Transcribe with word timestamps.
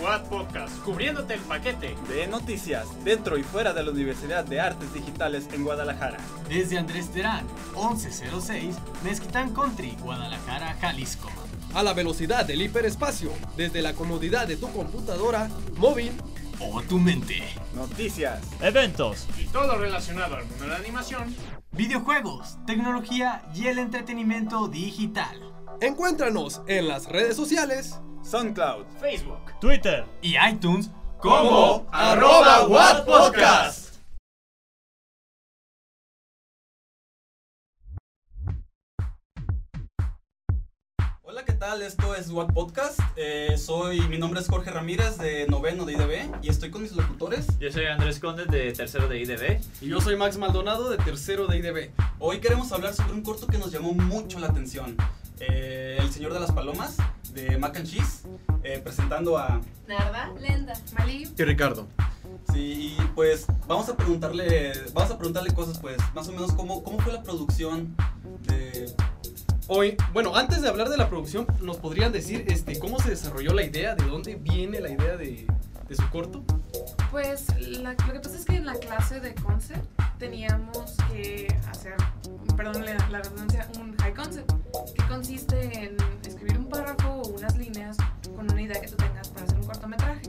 What 0.00 0.22
Podcast, 0.28 0.78
cubriéndote 0.84 1.34
el 1.34 1.40
paquete 1.40 1.94
de 2.08 2.26
noticias 2.26 2.86
dentro 3.04 3.36
y 3.36 3.42
fuera 3.42 3.72
de 3.72 3.82
la 3.82 3.90
Universidad 3.90 4.44
de 4.44 4.60
Artes 4.60 4.92
Digitales 4.92 5.48
en 5.52 5.64
Guadalajara. 5.64 6.18
Desde 6.48 6.78
Andrés 6.78 7.10
Terán, 7.10 7.46
1106, 7.74 8.76
Mezquitán 9.04 9.54
Country, 9.54 9.96
Guadalajara, 10.00 10.76
Jalisco. 10.80 11.30
A 11.74 11.82
la 11.82 11.92
velocidad 11.92 12.44
del 12.44 12.62
hiperespacio, 12.62 13.32
desde 13.56 13.82
la 13.82 13.92
comodidad 13.94 14.46
de 14.46 14.56
tu 14.56 14.70
computadora, 14.72 15.48
móvil 15.76 16.12
o 16.60 16.82
tu 16.82 16.98
mente. 16.98 17.42
Noticias, 17.74 18.40
eventos 18.60 19.26
y 19.38 19.46
todo 19.46 19.76
relacionado 19.78 20.36
al 20.36 20.44
mundo 20.46 20.64
de 20.64 20.70
la 20.70 20.76
animación, 20.76 21.34
videojuegos, 21.72 22.58
tecnología 22.66 23.42
y 23.54 23.66
el 23.66 23.78
entretenimiento 23.78 24.68
digital. 24.68 25.52
Encuéntranos 25.80 26.62
en 26.68 26.88
las 26.88 27.06
redes 27.06 27.36
sociales 27.36 27.98
SoundCloud, 28.22 28.86
Facebook, 29.00 29.52
Twitter 29.60 30.04
y 30.22 30.36
iTunes 30.36 30.90
como 31.18 31.86
arroba 31.92 32.66
What 32.68 33.04
Podcast. 33.04 33.96
Hola, 41.22 41.44
¿qué 41.44 41.52
tal? 41.52 41.82
Esto 41.82 42.14
es 42.14 42.30
What 42.30 42.52
Podcast. 42.52 43.00
Eh, 43.16 43.56
soy, 43.58 44.00
mi 44.02 44.18
nombre 44.18 44.40
es 44.40 44.48
Jorge 44.48 44.70
Ramírez 44.70 45.18
de 45.18 45.46
noveno 45.48 45.84
de 45.84 45.94
IDB 45.94 46.30
y 46.42 46.48
estoy 46.48 46.70
con 46.70 46.82
mis 46.82 46.92
locutores. 46.92 47.46
Yo 47.58 47.72
soy 47.72 47.86
Andrés 47.86 48.20
Conde 48.20 48.44
de 48.44 48.72
tercero 48.72 49.08
de 49.08 49.20
IDB. 49.20 49.60
Y 49.80 49.88
yo 49.88 50.00
soy 50.00 50.16
Max 50.16 50.36
Maldonado 50.38 50.90
de 50.90 50.98
tercero 50.98 51.48
de 51.48 51.58
IDB. 51.58 51.90
Hoy 52.20 52.38
queremos 52.38 52.70
hablar 52.70 52.94
sobre 52.94 53.14
un 53.14 53.22
corto 53.22 53.48
que 53.48 53.58
nos 53.58 53.72
llamó 53.72 53.92
mucho 53.94 54.38
la 54.38 54.46
atención. 54.46 54.96
Eh, 55.40 55.96
el 55.98 56.12
Señor 56.12 56.32
de 56.32 56.38
las 56.38 56.52
Palomas 56.52 56.98
de 57.32 57.56
Mac 57.58 57.76
and 57.76 57.86
Cheese, 57.86 58.22
eh, 58.62 58.80
presentando 58.82 59.36
a 59.38 59.60
Narda, 59.86 60.32
Lenda, 60.40 60.74
Malí 60.98 61.28
y 61.36 61.42
Ricardo. 61.42 61.86
Sí, 62.52 62.96
y 62.98 63.02
pues 63.14 63.46
vamos 63.66 63.88
a 63.88 63.96
preguntarle, 63.96 64.72
vamos 64.92 65.10
a 65.10 65.18
preguntarle 65.18 65.54
cosas, 65.54 65.78
pues, 65.78 65.96
más 66.14 66.28
o 66.28 66.32
menos 66.32 66.52
cómo, 66.52 66.82
cómo 66.82 66.98
fue 66.98 67.12
la 67.12 67.22
producción 67.22 67.94
de 68.46 68.92
Hoy, 69.68 69.96
bueno, 70.12 70.34
antes 70.34 70.60
de 70.60 70.68
hablar 70.68 70.88
de 70.88 70.96
la 70.96 71.08
producción, 71.08 71.46
¿nos 71.60 71.76
podrían 71.76 72.10
decir 72.10 72.44
este, 72.48 72.78
cómo 72.78 72.98
se 72.98 73.10
desarrolló 73.10 73.54
la 73.54 73.62
idea? 73.62 73.94
¿De 73.94 74.04
dónde 74.04 74.34
viene 74.34 74.80
la 74.80 74.90
idea 74.90 75.16
de, 75.16 75.46
de 75.88 75.96
su 75.96 76.10
corto? 76.10 76.42
Pues 77.10 77.46
lo 77.78 77.96
que 77.96 78.20
pasa 78.20 78.36
es 78.36 78.44
que 78.44 78.56
en 78.56 78.66
la 78.66 78.74
clase 78.74 79.20
de 79.20 79.34
concept 79.36 79.86
teníamos 80.18 80.96
que 81.10 81.46
hacer, 81.70 81.94
perdón 82.56 82.84
la, 82.84 82.94
la 83.08 83.22
redundancia, 83.22 83.68
un 83.78 83.96
high 83.98 84.14
concept, 84.14 84.52
que 84.94 85.06
consiste 85.06 85.84
en 85.84 85.96
escribir 86.26 86.58
un 86.58 86.68
párrafo 86.68 87.11
líneas 87.72 87.96
con 88.36 88.50
una 88.50 88.62
idea 88.62 88.80
que 88.80 88.88
tú 88.88 88.96
tengas 88.96 89.28
para 89.28 89.44
hacer 89.44 89.58
un 89.58 89.66
cortometraje. 89.66 90.22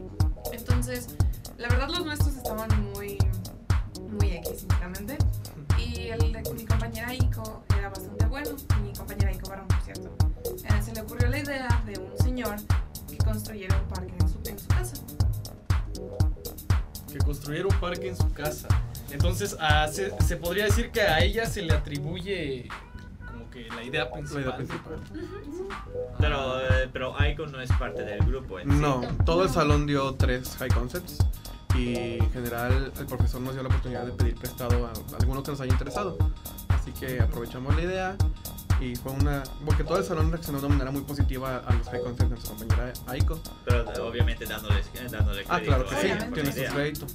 Entonces, 0.51 1.15
la 1.57 1.67
verdad 1.69 1.89
los 1.89 2.05
nuestros 2.05 2.35
estaban 2.35 2.69
muy, 2.93 3.17
muy 4.09 4.31
X, 4.31 4.59
sinceramente. 4.61 5.17
Y 5.77 6.09
el 6.09 6.31
de 6.31 6.53
mi 6.53 6.65
compañera 6.65 7.13
Ico 7.13 7.63
era 7.77 7.89
bastante 7.89 8.25
bueno, 8.25 8.51
mi 8.81 8.93
compañera 8.93 9.31
Ico 9.31 9.49
Barón, 9.49 9.67
por 9.67 9.81
cierto. 9.81 10.15
Eh, 10.45 10.81
se 10.81 10.93
le 10.93 11.01
ocurrió 11.01 11.29
la 11.29 11.39
idea 11.39 11.83
de 11.85 11.99
un 11.99 12.17
señor 12.17 12.55
que 13.07 13.17
construyera 13.17 13.77
un 13.77 13.87
parque 13.87 14.13
en 14.19 14.29
su, 14.29 14.49
en 14.49 14.59
su 14.59 14.67
casa. 14.67 14.95
Que 17.11 17.17
construyera 17.19 17.67
un 17.67 17.79
parque 17.79 18.09
en 18.09 18.17
su 18.17 18.31
casa. 18.33 18.67
Entonces, 19.11 19.55
a, 19.59 19.87
se, 19.87 20.11
se, 20.21 20.37
podría 20.37 20.65
decir 20.65 20.89
que 20.91 21.01
a 21.01 21.19
ella 21.23 21.45
se 21.45 21.61
le 21.61 21.73
atribuye 21.73 22.67
como 23.27 23.49
que 23.51 23.67
la 23.69 23.83
idea 23.83 24.11
principal. 24.11 24.43
La 24.43 24.47
idea 24.47 24.57
principal. 24.57 25.62
Pero, 26.19 26.59
eh, 26.59 26.89
pero 26.91 27.15
Icon 27.25 27.51
no 27.51 27.61
es 27.61 27.71
parte 27.73 28.03
del 28.03 28.19
grupo. 28.19 28.59
En 28.59 28.81
no, 28.81 29.01
todo 29.25 29.43
el 29.43 29.49
salón 29.49 29.85
dio 29.85 30.15
tres 30.15 30.55
high 30.59 30.69
concepts 30.69 31.19
y 31.75 31.95
en 31.95 32.31
general 32.31 32.91
el 32.97 33.05
profesor 33.05 33.41
nos 33.41 33.53
dio 33.53 33.63
la 33.63 33.69
oportunidad 33.69 34.05
de 34.05 34.11
pedir 34.11 34.35
prestado 34.35 34.87
a, 34.87 34.93
alguno 35.19 35.43
que 35.43 35.51
nos 35.51 35.61
haya 35.61 35.71
interesado. 35.71 36.17
Así 36.69 36.91
que 36.91 37.19
aprovechamos 37.19 37.75
la 37.75 37.81
idea 37.81 38.17
y 38.79 38.95
fue 38.95 39.11
una. 39.11 39.43
Porque 39.65 39.83
todo 39.83 39.97
el 39.97 40.03
salón 40.03 40.31
reaccionó 40.31 40.59
de 40.59 40.65
una 40.65 40.75
manera 40.75 40.91
muy 40.91 41.01
positiva 41.01 41.63
a 41.65 41.73
los 41.73 41.87
high 41.87 42.01
concepts 42.01 42.23
de 42.23 42.29
nuestra 42.29 42.55
compañera 42.55 42.93
Aiko. 43.07 43.39
Pero 43.65 44.07
obviamente 44.07 44.45
dándoles, 44.45 44.89
dándole 45.11 45.43
crédito. 45.43 45.53
Ah, 45.53 45.59
claro 45.61 45.85
que 45.87 45.95
sí, 45.95 46.09
tiene 46.33 46.51
su 46.51 46.59
idea. 46.59 46.71
crédito. 46.73 47.07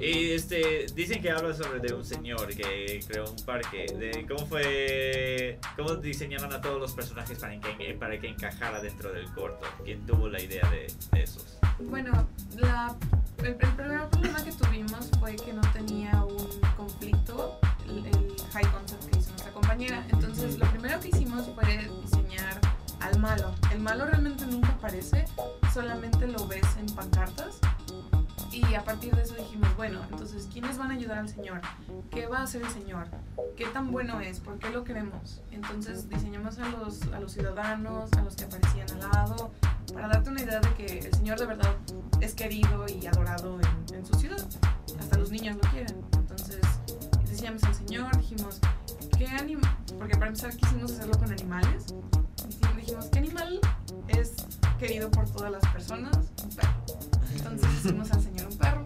Y 0.00 0.32
este, 0.32 0.86
dicen 0.94 1.22
que 1.22 1.30
habla 1.30 1.54
sobre 1.54 1.80
de 1.80 1.94
un 1.94 2.04
señor 2.04 2.48
que 2.54 3.00
creó 3.06 3.30
un 3.30 3.44
parque. 3.44 3.86
De 3.86 4.26
cómo 4.26 4.46
fue, 4.46 5.58
cómo 5.76 5.96
diseñaron 5.96 6.52
a 6.52 6.60
todos 6.60 6.80
los 6.80 6.92
personajes 6.92 7.38
para 7.38 7.58
que, 7.60 7.94
para 7.94 8.18
que 8.18 8.28
encajara 8.28 8.80
dentro 8.80 9.12
del 9.12 9.30
corto. 9.32 9.66
¿Quién 9.84 10.04
tuvo 10.06 10.28
la 10.28 10.40
idea 10.40 10.68
de, 10.70 10.92
de 11.12 11.22
esos? 11.22 11.58
Bueno, 11.78 12.26
la, 12.56 12.96
el, 13.38 13.46
el, 13.46 13.56
primer 13.56 14.08
problema 14.08 14.44
que 14.44 14.52
tuvimos 14.52 15.10
fue 15.20 15.36
que 15.36 15.52
no 15.52 15.62
tenía 15.72 16.24
un 16.24 16.60
conflicto 16.76 17.60
el, 17.88 18.06
el 18.06 18.36
high 18.52 18.70
concept 18.72 19.10
que 19.10 19.18
hizo 19.18 19.30
nuestra 19.30 19.52
compañera. 19.52 20.06
Entonces, 20.10 20.58
lo 20.58 20.66
primero 20.70 21.00
que 21.00 21.08
hicimos 21.08 21.48
fue 21.54 21.88
diseñar 22.02 22.60
al 23.00 23.18
malo. 23.18 23.54
El 23.72 23.80
malo 23.80 24.06
realmente 24.06 24.46
nunca 24.46 24.68
aparece, 24.70 25.24
solamente 25.72 26.26
lo 26.26 26.46
ves 26.46 26.66
en 26.78 26.86
pancartas. 26.94 27.60
Y 28.56 28.74
a 28.74 28.82
partir 28.82 29.14
de 29.14 29.20
eso 29.20 29.34
dijimos, 29.34 29.68
bueno, 29.76 30.00
entonces, 30.10 30.48
¿quiénes 30.50 30.78
van 30.78 30.90
a 30.90 30.94
ayudar 30.94 31.18
al 31.18 31.28
Señor? 31.28 31.60
¿Qué 32.10 32.26
va 32.26 32.38
a 32.38 32.42
hacer 32.44 32.62
el 32.62 32.70
Señor? 32.70 33.06
¿Qué 33.54 33.66
tan 33.66 33.92
bueno 33.92 34.18
es? 34.20 34.40
¿Por 34.40 34.58
qué 34.58 34.70
lo 34.70 34.82
queremos? 34.82 35.42
Entonces 35.50 36.08
diseñamos 36.08 36.58
a 36.58 36.66
los, 36.70 37.02
a 37.12 37.20
los 37.20 37.32
ciudadanos, 37.32 38.10
a 38.14 38.22
los 38.22 38.34
que 38.34 38.44
aparecían 38.44 38.90
al 38.92 39.10
lado, 39.12 39.52
para 39.92 40.08
darte 40.08 40.30
una 40.30 40.40
idea 40.40 40.60
de 40.60 40.72
que 40.72 40.98
el 41.00 41.12
Señor 41.12 41.38
de 41.38 41.44
verdad 41.44 41.76
es 42.22 42.34
querido 42.34 42.86
y 42.88 43.06
adorado 43.06 43.58
en, 43.60 43.94
en 43.94 44.06
su 44.06 44.14
ciudad. 44.14 44.48
Hasta 44.98 45.18
los 45.18 45.30
niños 45.30 45.56
lo 45.56 45.70
quieren. 45.70 46.02
Entonces 46.16 46.62
diseñamos 47.28 47.62
al 47.64 47.74
Señor, 47.74 48.16
dijimos, 48.16 48.58
¿qué 49.18 49.26
animal? 49.28 49.76
Porque 49.98 50.14
para 50.14 50.28
empezar 50.28 50.56
quisimos 50.56 50.92
hacerlo 50.92 51.18
con 51.18 51.30
animales. 51.30 51.94
Y 52.72 52.80
dijimos, 52.80 53.04
¿qué 53.12 53.18
animal 53.18 53.60
es 54.08 54.34
querido 54.78 55.10
por 55.10 55.28
todas 55.28 55.52
las 55.52 55.66
personas? 55.72 56.16
Perro. 56.56 56.85
Entonces 57.40 57.68
hicimos 57.84 58.10
al 58.12 58.22
Señor 58.22 58.46
un 58.50 58.58
perro. 58.58 58.84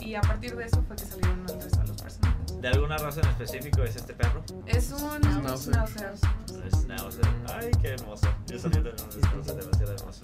Y 0.00 0.14
a 0.14 0.20
partir 0.20 0.54
de 0.56 0.64
eso 0.64 0.82
fue 0.86 0.96
que 0.96 1.04
salieron 1.04 1.40
el 1.48 1.60
resto 1.60 1.80
de 1.80 1.88
los 1.88 2.02
personajes. 2.02 2.60
¿De 2.60 2.68
alguna 2.68 2.96
raza 2.96 3.20
en 3.20 3.28
específico 3.28 3.82
es 3.82 3.96
este 3.96 4.14
perro? 4.14 4.42
Es 4.66 4.90
un 4.92 4.98
Schnauzer. 5.22 5.74
schnauzer. 5.74 6.14
Un 6.52 6.70
Schnauzer. 6.80 7.24
Ay, 7.54 7.70
qué 7.82 7.88
hermoso. 7.88 8.26
Yo 8.46 8.58
sabía 8.58 8.82
tener 8.82 8.94
un 9.02 9.10
Schnauzer 9.22 9.56
demasiado 9.56 9.92
hermoso. 9.94 10.20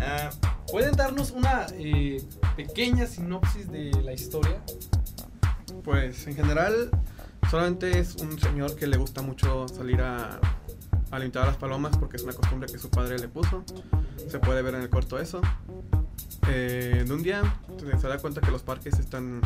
Ah, 0.00 0.30
¿Pueden 0.70 0.96
darnos 0.96 1.30
una 1.32 1.66
eh, 1.72 2.22
pequeña 2.56 3.06
sinopsis 3.06 3.70
de 3.70 3.90
la 4.02 4.12
historia? 4.12 4.60
Pues 5.84 6.26
en 6.26 6.34
general, 6.34 6.90
solamente 7.50 7.98
es 7.98 8.16
un 8.16 8.38
señor 8.40 8.74
que 8.76 8.86
le 8.86 8.96
gusta 8.96 9.22
mucho 9.22 9.68
salir 9.68 10.00
a, 10.00 10.40
a 11.10 11.18
limpiar 11.18 11.44
a 11.44 11.46
las 11.48 11.56
palomas 11.56 11.96
porque 11.96 12.16
es 12.16 12.22
una 12.22 12.32
costumbre 12.32 12.70
que 12.70 12.78
su 12.78 12.90
padre 12.90 13.18
le 13.18 13.28
puso. 13.28 13.64
Se 14.28 14.38
puede 14.38 14.62
ver 14.62 14.74
en 14.76 14.82
el 14.82 14.90
corto 14.90 15.18
eso. 15.18 15.40
Eh, 16.48 16.85
de 16.85 16.85
un 17.16 17.22
día 17.22 17.42
se 18.00 18.08
da 18.08 18.18
cuenta 18.18 18.40
que 18.40 18.50
los 18.50 18.62
parques 18.62 18.94
se 18.94 19.00
están 19.02 19.40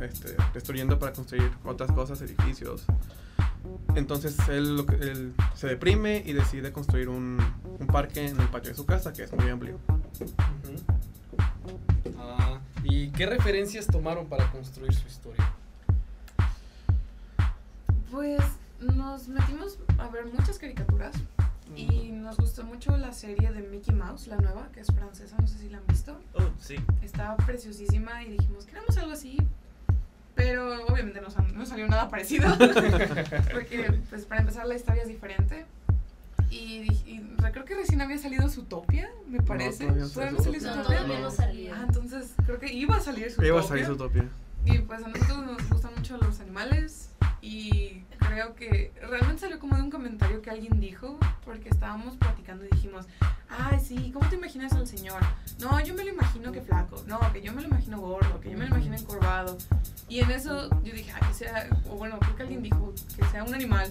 este, 0.00 0.34
destruyendo 0.54 0.98
para 0.98 1.12
construir 1.12 1.50
otras 1.64 1.92
cosas, 1.92 2.20
edificios. 2.22 2.84
Entonces 3.94 4.36
él, 4.48 4.76
lo 4.76 4.86
que- 4.86 4.96
él 4.96 5.34
se 5.54 5.68
deprime 5.68 6.22
y 6.26 6.32
decide 6.32 6.72
construir 6.72 7.08
un, 7.08 7.38
un 7.78 7.86
parque 7.86 8.26
en 8.26 8.40
el 8.40 8.48
patio 8.48 8.70
de 8.70 8.76
su 8.76 8.86
casa, 8.86 9.12
que 9.12 9.22
es 9.24 9.32
muy 9.32 9.48
amplio. 9.48 9.78
Ah, 12.18 12.58
¿Y 12.82 13.08
qué 13.10 13.26
referencias 13.26 13.86
tomaron 13.86 14.26
para 14.26 14.50
construir 14.50 14.92
su 14.94 15.06
historia? 15.06 15.52
Pues 18.10 18.42
nos 18.80 19.28
metimos 19.28 19.78
a 19.98 20.08
ver 20.08 20.26
muchas 20.26 20.58
caricaturas 20.58 21.14
y 21.76 22.12
nos 22.12 22.36
gustó 22.36 22.64
mucho 22.64 22.96
la 22.96 23.12
serie 23.12 23.50
de 23.52 23.62
Mickey 23.62 23.94
Mouse, 23.94 24.26
la 24.26 24.36
nueva, 24.36 24.68
que 24.72 24.80
es 24.80 24.88
francesa, 24.88 25.36
no 25.40 25.46
sé 25.46 25.58
si 25.58 25.68
la 25.68 25.78
han 25.78 25.86
visto. 25.86 26.18
oh, 26.34 26.42
sí. 26.58 26.76
Estaba 27.02 27.36
preciosísima 27.38 28.22
y 28.24 28.30
dijimos, 28.32 28.66
queremos 28.66 28.96
algo 28.98 29.12
así, 29.12 29.38
pero 30.34 30.84
obviamente 30.86 31.20
no, 31.20 31.28
no 31.54 31.66
salió 31.66 31.86
nada 31.88 32.08
parecido, 32.08 32.48
porque 33.52 34.00
pues 34.10 34.24
para 34.24 34.40
empezar 34.40 34.66
la 34.66 34.74
historia 34.74 35.02
es 35.02 35.08
diferente. 35.08 35.66
Y, 36.50 36.82
y 37.06 37.20
re- 37.38 37.50
creo 37.52 37.64
que 37.64 37.74
recién 37.74 38.00
había 38.02 38.18
salido 38.18 38.46
Zootopia, 38.48 39.08
me 39.26 39.40
parece. 39.40 39.84
todavía 39.86 40.02
no 40.04 40.08
¿Todavía 40.10 40.32
no 40.32 40.38
salió 40.44 40.60
No, 40.60 40.74
Zootopia? 40.74 40.96
todavía 40.98 41.20
no 41.20 41.30
salía. 41.30 41.74
Ah, 41.76 41.84
entonces 41.88 42.32
creo 42.44 42.58
que 42.58 42.72
iba 42.72 42.96
a 42.96 43.00
salir 43.00 43.26
Zootopia. 43.30 43.48
Iba 43.48 43.60
a 43.60 43.62
salir 43.62 43.86
su 43.86 43.96
topia. 43.96 44.28
Y 44.66 44.78
pues 44.80 45.02
a 45.02 45.08
nosotros 45.08 45.38
nos 45.46 45.68
gustan 45.70 45.92
mucho 45.96 46.18
los 46.18 46.40
animales 46.40 47.08
y 47.40 48.04
creo 48.26 48.54
que 48.54 48.92
realmente 49.00 49.42
salió 49.42 49.58
como 49.58 49.76
de 49.76 49.82
un 49.82 49.90
comentario 49.90 50.42
que 50.42 50.50
alguien 50.50 50.80
dijo 50.80 51.18
porque 51.44 51.68
estábamos 51.68 52.16
platicando 52.16 52.64
y 52.64 52.68
dijimos, 52.68 53.06
ay 53.48 53.78
sí, 53.80 54.10
¿cómo 54.12 54.28
te 54.28 54.36
imaginas 54.36 54.72
al 54.72 54.86
señor? 54.86 55.20
No, 55.60 55.80
yo 55.80 55.94
me 55.94 56.04
lo 56.04 56.10
imagino 56.10 56.52
que 56.52 56.60
flaco, 56.60 57.02
no, 57.06 57.20
que 57.32 57.42
yo 57.42 57.52
me 57.52 57.62
lo 57.62 57.68
imagino 57.68 58.00
gordo, 58.00 58.40
que 58.40 58.50
yo 58.50 58.58
me 58.58 58.66
lo 58.66 58.76
imagino 58.76 58.96
encorvado. 58.96 59.56
Y 60.08 60.20
en 60.20 60.30
eso 60.30 60.68
yo 60.82 60.92
dije, 60.92 61.12
ah, 61.14 61.26
que 61.26 61.34
sea, 61.34 61.68
o 61.88 61.96
bueno, 61.96 62.18
creo 62.20 62.36
que 62.36 62.42
alguien 62.42 62.62
dijo 62.62 62.92
que 63.16 63.24
sea 63.26 63.44
un 63.44 63.54
animal. 63.54 63.90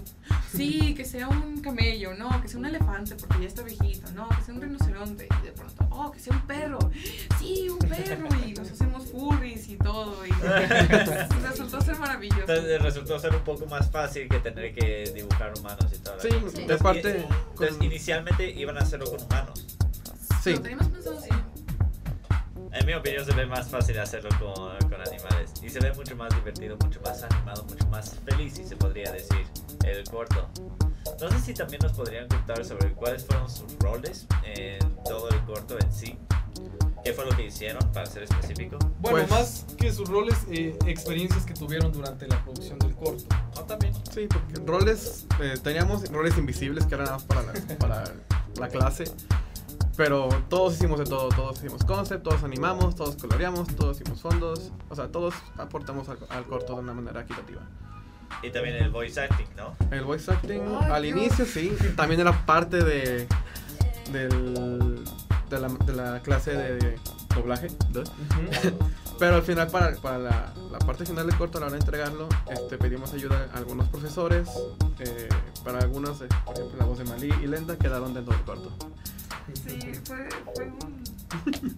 Sí, 0.51 0.93
que 0.95 1.05
sea 1.05 1.29
un 1.29 1.61
camello, 1.61 2.13
no, 2.13 2.41
que 2.41 2.47
sea 2.47 2.59
un 2.59 2.65
elefante 2.65 3.15
porque 3.15 3.41
ya 3.41 3.47
está 3.47 3.63
viejito, 3.63 4.11
no, 4.11 4.27
que 4.29 4.43
sea 4.43 4.53
un 4.53 4.61
rinoceronte. 4.61 5.27
Y 5.41 5.45
de 5.45 5.51
pronto, 5.53 5.87
oh, 5.89 6.11
que 6.11 6.19
sea 6.19 6.35
un 6.35 6.41
perro. 6.41 6.79
perro 6.79 8.27
y 8.45 8.53
nos 8.53 8.71
hacemos 8.71 9.07
furries 9.09 9.69
y 9.69 9.77
todo. 9.77 10.25
Y 10.25 10.31
resultó 11.47 11.81
ser 11.81 11.97
maravilloso. 11.97 12.41
Entonces 12.41 12.81
resultó 12.81 13.19
ser 13.19 13.35
un 13.35 13.43
poco 13.43 13.65
más 13.65 13.89
fácil 13.89 14.27
que 14.31 14.39
tener 14.39 14.73
que 14.73 15.11
dibujar 15.13 15.53
humanos 15.57 15.85
y 15.93 15.97
todo. 15.99 16.19
Sí, 16.19 16.29
Sí. 16.55 16.65
de 16.65 16.77
parte. 16.77 17.17
Entonces 17.51 17.75
con- 17.77 17.83
inicialmente 17.85 18.49
iban 18.49 18.77
a 18.77 18.81
hacerlo 18.81 19.05
con 19.11 19.21
humanos. 19.23 19.77
Sí, 20.43 20.53
Lo 20.53 20.61
teníamos 20.61 20.87
pensado 20.87 21.17
así. 21.19 21.29
En 22.73 22.85
mi 22.85 22.93
opinión 22.93 23.25
se 23.25 23.33
ve 23.33 23.45
más 23.45 23.67
fácil 23.69 23.99
hacerlo 23.99 24.29
con, 24.39 24.77
con 24.89 25.01
animales. 25.01 25.51
Y 25.61 25.69
se 25.69 25.79
ve 25.79 25.93
mucho 25.93 26.15
más 26.15 26.33
divertido, 26.33 26.77
mucho 26.77 27.01
más 27.01 27.21
animado, 27.23 27.63
mucho 27.65 27.85
más 27.87 28.15
feliz, 28.25 28.53
si 28.55 28.63
se 28.63 28.75
podría 28.77 29.11
decir, 29.11 29.45
el 29.85 30.03
corto. 30.09 30.49
No 31.19 31.29
sé 31.29 31.39
si 31.39 31.53
también 31.53 31.81
nos 31.83 31.91
podrían 31.93 32.27
contar 32.29 32.63
sobre 32.63 32.93
cuáles 32.93 33.25
fueron 33.25 33.49
sus 33.49 33.77
roles 33.79 34.25
en 34.45 34.79
todo 35.03 35.29
el 35.29 35.39
corto 35.43 35.77
en 35.79 35.91
sí. 35.91 36.17
¿Qué 37.03 37.13
fue 37.13 37.25
lo 37.25 37.35
que 37.35 37.47
hicieron, 37.47 37.81
para 37.91 38.05
ser 38.05 38.23
específico? 38.23 38.77
Bueno, 38.99 39.17
Pues- 39.27 39.29
más 39.29 39.65
que 39.77 39.91
sus 39.91 40.07
roles, 40.07 40.35
eh, 40.51 40.77
experiencias 40.85 41.45
que 41.45 41.53
tuvieron 41.53 41.91
durante 41.91 42.27
la 42.27 42.43
producción 42.43 42.77
del 42.79 42.95
corto. 42.95 43.23
No, 43.55 43.61
también. 43.63 43.93
sí, 44.13 44.27
porque 44.27 44.61
roles. 44.65 45.25
eh, 45.41 45.55
teníamos 45.63 46.07
roles 46.11 46.37
invisibles 46.37 46.85
que 46.85 46.93
eran 46.95 47.05
nada 47.05 47.17
más 47.17 47.25
para 47.25 47.41
la, 47.41 47.53
para 47.79 48.03
la 48.59 48.67
clase. 48.67 49.05
Pero 49.97 50.29
todos 50.49 50.75
hicimos 50.75 50.99
de 50.99 51.05
todo, 51.05 51.29
todos 51.29 51.57
hicimos 51.57 51.83
concept, 51.83 52.23
todos 52.23 52.43
animamos, 52.43 52.95
todos 52.95 53.15
coloreamos, 53.17 53.67
todos 53.75 53.99
hicimos 53.99 54.21
fondos, 54.21 54.71
o 54.89 54.95
sea, 54.95 55.07
todos 55.09 55.33
aportamos 55.57 56.07
al, 56.07 56.17
al 56.29 56.45
corto 56.45 56.75
de 56.75 56.79
una 56.81 56.93
manera 56.93 57.21
equitativa. 57.21 57.61
Y 58.41 58.49
también 58.51 58.75
el 58.77 58.89
voice 58.89 59.19
acting, 59.19 59.47
¿no? 59.57 59.75
El 59.91 60.03
voice 60.05 60.31
acting 60.31 60.61
Ay, 60.81 60.91
al 60.91 61.03
Dios. 61.03 61.17
inicio 61.17 61.45
sí, 61.45 61.75
también 61.97 62.21
era 62.21 62.45
parte 62.45 62.77
de, 62.83 63.27
del, 64.11 64.53
de, 65.55 65.61
la, 65.61 65.67
de 65.69 65.93
la 65.93 66.21
clase 66.21 66.51
de 66.51 66.99
doblaje, 67.35 67.67
duh. 67.89 68.03
pero 69.19 69.35
al 69.35 69.43
final 69.43 69.67
para, 69.67 69.95
para 69.97 70.17
la, 70.17 70.53
la 70.71 70.79
parte 70.79 71.05
final 71.05 71.27
del 71.27 71.37
corto, 71.37 71.57
a 71.57 71.61
la 71.61 71.67
hora 71.67 71.75
de 71.75 71.81
entregarlo, 71.81 72.27
este, 72.49 72.77
pedimos 72.77 73.13
ayuda 73.13 73.49
a 73.53 73.57
algunos 73.57 73.87
profesores, 73.89 74.49
eh, 74.99 75.29
para 75.63 75.79
algunos, 75.79 76.21
eh, 76.21 76.27
por 76.45 76.55
ejemplo 76.55 76.77
la 76.79 76.85
voz 76.85 76.97
de 76.97 77.03
Malí 77.05 77.31
y 77.43 77.47
Lenda 77.47 77.77
quedaron 77.77 78.13
dentro 78.13 78.33
del 78.33 78.43
corto. 78.43 78.71
Sí, 79.53 79.79
fue, 80.05 80.29
fue 80.55 80.65
un. 80.65 81.03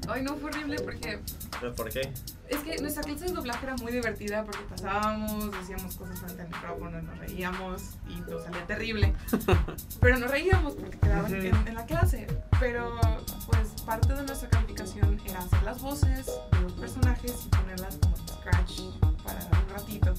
Ay, 0.07 0.21
no, 0.23 0.35
fue 0.35 0.49
horrible 0.49 0.79
porque 0.81 1.19
¿Pero 1.63 1.75
¿Por 1.75 1.89
qué? 1.89 2.11
es 2.49 2.59
que 2.59 2.81
nuestra 2.81 3.03
clase 3.03 3.23
de 3.23 3.31
doblaje 3.31 3.65
era 3.65 3.75
muy 3.77 3.93
divertida 3.93 4.43
porque 4.43 4.65
pasábamos, 4.65 5.49
decíamos 5.49 5.95
cosas 5.95 6.19
frente 6.19 6.41
al 6.41 6.49
micrófono, 6.49 7.01
nos 7.01 7.17
reíamos 7.19 7.83
y 8.05 8.19
nos 8.29 8.43
salía 8.43 8.67
terrible. 8.67 9.13
Pero 10.01 10.19
nos 10.19 10.29
reíamos 10.29 10.75
porque 10.75 10.99
quedaba 10.99 11.29
en, 11.29 11.55
en 11.65 11.73
la 11.73 11.85
clase. 11.85 12.27
Pero, 12.59 12.99
pues, 13.47 13.81
parte 13.85 14.13
de 14.13 14.23
nuestra 14.23 14.49
calificación 14.49 15.21
era 15.25 15.39
hacer 15.39 15.63
las 15.63 15.81
voces 15.81 16.25
de 16.51 16.59
los 16.63 16.73
personajes 16.73 17.45
y 17.45 17.49
ponerlas 17.55 17.95
como 17.95 18.17
scratch 18.17 18.81
para 19.23 19.39
un 19.45 19.69
ratito. 19.69 20.13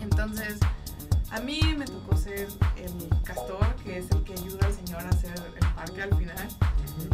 Entonces, 0.00 0.58
a 1.32 1.40
mí 1.40 1.60
me 1.76 1.84
tocó 1.86 2.16
ser 2.16 2.48
el 2.76 3.22
castor, 3.24 3.66
que 3.84 3.98
es 3.98 4.10
el 4.10 4.22
que 4.24 4.32
ayuda 4.34 4.66
al 4.66 4.74
señor 4.74 5.00
a 5.02 5.08
hacer 5.08 5.32
el 5.60 5.66
parque 5.74 6.02
al 6.02 6.16
final. 6.16 6.48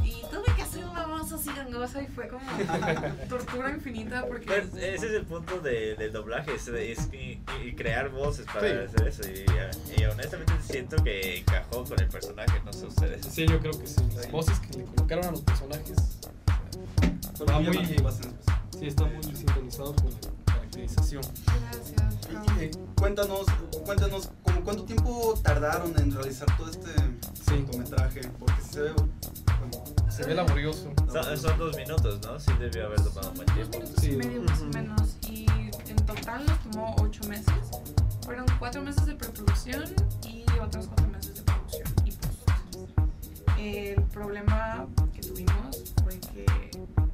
Y 0.05 0.23
tuve 0.31 0.55
que 0.57 0.63
hacer 0.63 0.85
una 0.85 1.07
voz 1.07 1.33
así 1.33 1.51
gangosa 1.55 2.03
y 2.03 2.07
fue 2.09 2.29
como 2.29 2.45
tortura 3.29 3.71
infinita 3.71 4.27
porque... 4.27 4.47
Pero 4.47 4.67
ese 4.77 4.95
es 4.95 5.03
el 5.13 5.25
punto 5.25 5.61
de, 5.61 5.95
del 5.95 6.13
doblaje, 6.13 6.55
es, 6.55 6.67
es 6.69 7.09
y- 7.13 7.41
y 7.65 7.73
crear 7.77 8.09
voces 8.11 8.45
para 8.47 8.61
Sí. 8.69 8.77
hacer 8.95 9.09
eso. 9.09 9.23
Y, 9.29 10.01
y 10.01 10.05
honestamente 10.05 10.53
siento 10.63 10.97
que 11.03 11.39
encajó 11.39 11.85
con 11.85 12.01
el 12.01 12.09
personaje, 12.09 12.61
no 12.65 12.73
sé 12.73 12.87
ustedes. 12.87 13.25
Sí, 13.25 13.47
yo 13.47 13.59
creo 13.61 13.73
que 13.79 13.87
sí. 13.87 14.03
Las 14.17 14.31
voces 14.33 14.59
que 14.61 14.79
le 14.79 14.85
colocaron 14.85 15.25
a 15.27 15.31
los 15.31 15.41
personajes. 15.43 15.97
Va 17.49 17.61
muy. 17.61 17.79
Sí, 18.79 18.87
está 18.87 19.05
muy 19.07 19.23
sintonizado 19.23 19.95
con 19.97 20.11
Y, 20.77 22.61
eh, 22.63 22.71
cuéntanos, 22.97 23.47
cuéntanos, 23.85 24.31
¿cómo 24.43 24.61
cuánto 24.63 24.85
tiempo 24.85 25.35
tardaron 25.43 25.99
en 25.99 26.13
realizar 26.13 26.49
todo 26.57 26.71
este 26.71 26.91
Sí. 27.35 27.63
cortometraje? 27.63 28.21
Porque 28.39 28.63
se 28.63 28.81
ve, 28.83 28.93
bueno, 28.93 29.85
Se 30.11 30.25
ve 30.27 30.35
laborioso. 30.35 30.93
Son, 31.13 31.39
son 31.39 31.59
dos 31.59 31.77
minutos, 31.77 32.21
¿no? 32.23 32.41
Sí 32.41 32.51
debió 32.59 32.87
haber 32.87 33.01
tomado 33.03 33.31
un 33.31 33.37
buen 33.37 33.47
Dos 33.47 33.55
tiempo. 33.57 33.79
minutos 33.79 34.03
Sí. 34.03 34.11
y 34.11 34.17
medio 34.17 34.43
más 34.43 34.61
o 34.61 34.65
menos. 34.67 35.17
Y 35.31 35.47
en 35.89 35.97
total 36.07 36.45
nos 36.47 36.59
tomó 36.65 36.97
ocho 36.99 37.23
meses. 37.29 37.55
Fueron 38.25 38.45
cuatro 38.59 38.83
meses 38.83 39.07
de 39.07 39.15
preproducción 39.15 39.85
y 40.29 40.45
otros 40.61 40.87
cuatro 40.89 41.09
meses 41.09 41.35
de 41.37 41.43
producción 41.43 41.85
y 42.05 42.11
post. 42.11 43.59
El 43.59 44.03
problema 44.07 44.87
que 45.15 45.21
tuvimos 45.21 45.95
fue 46.03 46.19
que 46.19 46.47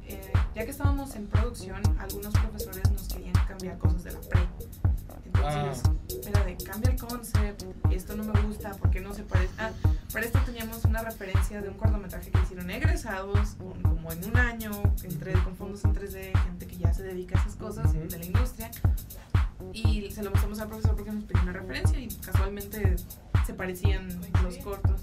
eh, 0.07 0.31
ya 0.55 0.65
que 0.65 0.71
estábamos 0.71 1.15
en 1.15 1.27
producción, 1.27 1.81
algunos 1.99 2.33
profesores 2.33 2.91
nos 2.91 3.07
querían 3.07 3.33
cambiar 3.47 3.77
cosas 3.77 4.03
de 4.03 4.11
la 4.13 4.19
pre. 4.21 4.41
Entonces 5.25 5.83
era 6.27 6.43
de 6.45 6.55
cambia 6.57 6.91
el 6.91 6.99
concept, 6.99 7.63
esto 7.91 8.15
no 8.15 8.23
me 8.23 8.39
gusta, 8.41 8.71
porque 8.79 9.01
no 9.01 9.13
se 9.13 9.23
parece. 9.23 9.53
Ah, 9.57 9.71
para 10.13 10.25
esto 10.25 10.39
teníamos 10.45 10.85
una 10.85 11.01
referencia 11.03 11.61
de 11.61 11.69
un 11.69 11.75
cortometraje 11.77 12.31
que 12.31 12.39
hicieron 12.41 12.69
egresados, 12.71 13.55
un- 13.59 13.81
como 13.81 14.11
en 14.11 14.23
un 14.23 14.37
año, 14.37 14.71
entre, 15.03 15.33
con 15.43 15.55
fondos 15.55 15.83
en 15.83 15.93
3D, 15.93 16.31
gente 16.45 16.67
que 16.67 16.77
ya 16.77 16.93
se 16.93 17.03
dedica 17.03 17.37
a 17.37 17.41
esas 17.41 17.55
cosas 17.55 17.87
Ujú. 17.93 18.07
de 18.07 18.17
la 18.19 18.25
industria. 18.25 18.71
Y 19.73 20.09
se 20.11 20.23
lo 20.23 20.31
mostramos 20.31 20.59
al 20.59 20.67
profesor 20.69 20.95
porque 20.95 21.11
nos 21.11 21.23
pidió 21.25 21.41
una 21.43 21.53
referencia 21.53 21.99
y 21.99 22.07
casualmente 22.07 22.95
se 23.45 23.53
parecían 23.53 24.07
los 24.43 24.57
cortos. 24.59 25.01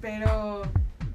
Pero 0.00 0.62